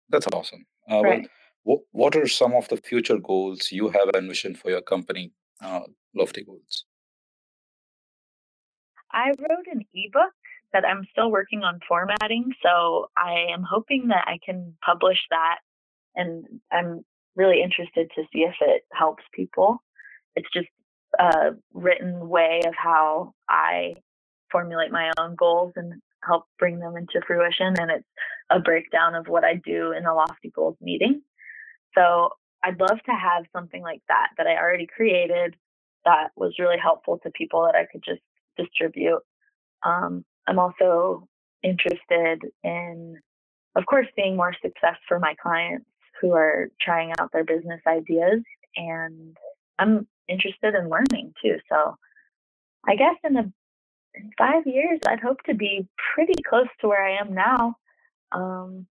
That's 0.09 0.27
awesome. 0.33 0.65
Uh, 0.89 1.01
well, 1.03 1.03
Right. 1.03 1.29
wh- 1.67 1.95
what 1.95 2.15
are 2.15 2.27
some 2.27 2.53
of 2.53 2.67
the 2.69 2.77
future 2.77 3.17
goals 3.17 3.71
you 3.71 3.89
have 3.89 4.09
envisioned 4.15 4.59
for 4.59 4.69
your 4.69 4.81
company, 4.81 5.33
uh, 5.61 5.81
Lofty 6.15 6.43
Goals? 6.43 6.85
I 9.11 9.27
wrote 9.39 9.67
an 9.71 9.85
ebook 9.93 10.33
that 10.73 10.85
I'm 10.85 11.07
still 11.11 11.31
working 11.31 11.63
on 11.63 11.79
formatting, 11.87 12.51
so 12.61 13.09
I 13.17 13.53
am 13.53 13.63
hoping 13.63 14.07
that 14.09 14.25
I 14.27 14.39
can 14.45 14.75
publish 14.85 15.19
that 15.29 15.59
and 16.15 16.45
I'm 16.71 17.05
really 17.35 17.61
interested 17.61 18.09
to 18.15 18.23
see 18.31 18.39
if 18.39 18.55
it 18.61 18.83
helps 18.91 19.23
people. 19.33 19.81
It's 20.35 20.47
just 20.53 20.67
a 21.19 21.51
written 21.73 22.27
way 22.27 22.61
of 22.65 22.73
how 22.75 23.33
I 23.49 23.95
formulate 24.51 24.91
my 24.91 25.11
own 25.17 25.35
goals 25.35 25.73
and 25.75 26.01
help 26.23 26.45
bring 26.59 26.79
them 26.79 26.97
into 26.97 27.21
fruition 27.25 27.79
and 27.79 27.91
it's 27.91 28.07
a 28.49 28.59
breakdown 28.59 29.15
of 29.15 29.27
what 29.27 29.43
I 29.43 29.55
do 29.55 29.91
in 29.91 30.05
a 30.05 30.13
lofty 30.13 30.49
goals 30.49 30.77
meeting. 30.81 31.21
So 31.95 32.29
I'd 32.63 32.79
love 32.79 32.99
to 33.05 33.11
have 33.11 33.45
something 33.53 33.81
like 33.81 34.01
that 34.07 34.29
that 34.37 34.47
I 34.47 34.57
already 34.57 34.87
created 34.87 35.55
that 36.05 36.29
was 36.35 36.53
really 36.59 36.77
helpful 36.81 37.19
to 37.23 37.31
people 37.31 37.63
that 37.63 37.75
I 37.75 37.85
could 37.91 38.03
just 38.03 38.21
distribute. 38.57 39.21
Um, 39.83 40.23
I'm 40.47 40.59
also 40.59 41.27
interested 41.63 42.43
in, 42.63 43.17
of 43.75 43.85
course, 43.85 44.07
seeing 44.15 44.35
more 44.35 44.53
success 44.61 44.97
for 45.07 45.19
my 45.19 45.35
clients 45.41 45.85
who 46.21 46.31
are 46.33 46.69
trying 46.79 47.11
out 47.19 47.31
their 47.33 47.43
business 47.43 47.81
ideas. 47.87 48.41
And 48.77 49.35
I'm 49.79 50.07
interested 50.27 50.75
in 50.75 50.89
learning 50.89 51.33
too. 51.41 51.57
So 51.69 51.95
I 52.87 52.95
guess 52.95 53.15
in, 53.23 53.33
the 53.33 53.51
in 54.15 54.31
five 54.37 54.65
years, 54.65 54.99
I'd 55.07 55.19
hope 55.19 55.41
to 55.43 55.55
be 55.55 55.87
pretty 56.13 56.41
close 56.47 56.67
to 56.81 56.87
where 56.87 57.05
I 57.05 57.17
am 57.19 57.33
now, 57.33 57.75
um, 58.31 58.85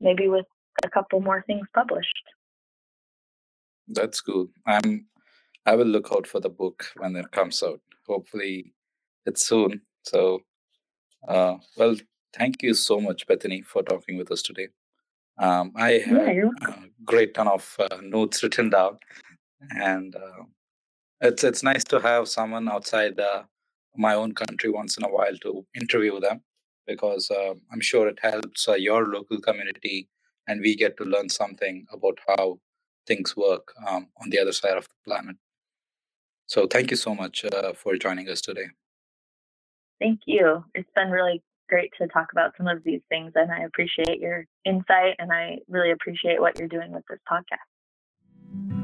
maybe 0.00 0.28
with 0.28 0.46
a 0.84 0.88
couple 0.88 1.20
more 1.20 1.42
things 1.46 1.66
published. 1.74 2.22
That's 3.88 4.20
cool. 4.20 4.48
I'm. 4.66 5.06
I 5.66 5.74
will 5.76 5.86
look 5.86 6.08
out 6.12 6.26
for 6.26 6.40
the 6.40 6.48
book 6.50 6.86
when 6.96 7.16
it 7.16 7.30
comes 7.32 7.62
out. 7.62 7.80
Hopefully, 8.06 8.74
it's 9.26 9.46
soon. 9.46 9.82
So, 10.04 10.42
uh, 11.28 11.56
well, 11.76 11.96
thank 12.36 12.62
you 12.62 12.74
so 12.74 13.00
much, 13.00 13.26
Bethany, 13.26 13.62
for 13.62 13.82
talking 13.82 14.18
with 14.18 14.30
us 14.32 14.42
today. 14.42 14.68
Um, 15.38 15.72
I 15.76 15.92
Yeah, 15.94 16.24
had 16.26 16.74
a 16.74 16.88
great 17.04 17.34
ton 17.34 17.48
of 17.48 17.76
uh, 17.78 17.98
notes 18.02 18.42
written 18.42 18.70
down, 18.70 18.98
and 19.70 20.14
uh, 20.16 20.44
it's 21.20 21.44
it's 21.44 21.62
nice 21.62 21.84
to 21.84 22.00
have 22.00 22.28
someone 22.28 22.68
outside 22.68 23.18
uh, 23.20 23.44
my 23.96 24.14
own 24.14 24.34
country 24.34 24.70
once 24.70 24.96
in 24.98 25.04
a 25.04 25.08
while 25.08 25.36
to 25.42 25.66
interview 25.74 26.20
them 26.20 26.42
because 26.86 27.30
uh, 27.30 27.54
I'm 27.72 27.80
sure 27.80 28.08
it 28.08 28.18
helps 28.22 28.68
uh, 28.68 28.74
your 28.74 29.06
local 29.06 29.40
community, 29.40 30.08
and 30.46 30.60
we 30.60 30.76
get 30.76 30.96
to 30.98 31.04
learn 31.04 31.28
something 31.28 31.86
about 31.92 32.18
how 32.28 32.58
things 33.06 33.36
work 33.36 33.72
um, 33.86 34.08
on 34.22 34.30
the 34.30 34.38
other 34.40 34.52
side 34.52 34.76
of 34.76 34.84
the 34.88 35.10
planet. 35.10 35.36
So, 36.48 36.66
thank 36.66 36.90
you 36.90 36.96
so 36.96 37.14
much 37.14 37.44
uh, 37.44 37.72
for 37.74 37.96
joining 37.96 38.28
us 38.28 38.40
today. 38.40 38.68
Thank 40.00 40.20
you. 40.26 40.64
It's 40.74 40.90
been 40.94 41.10
really 41.10 41.42
great 41.68 41.92
to 42.00 42.08
talk 42.08 42.28
about 42.32 42.52
some 42.56 42.66
of 42.66 42.82
these 42.84 43.02
things, 43.08 43.32
and 43.34 43.52
I 43.52 43.60
appreciate 43.60 44.18
your 44.18 44.44
insight, 44.64 45.16
and 45.18 45.32
I 45.32 45.58
really 45.68 45.92
appreciate 45.92 46.40
what 46.40 46.58
you're 46.58 46.68
doing 46.68 46.92
with 46.92 47.04
this 47.08 47.20
podcast. 47.30 48.77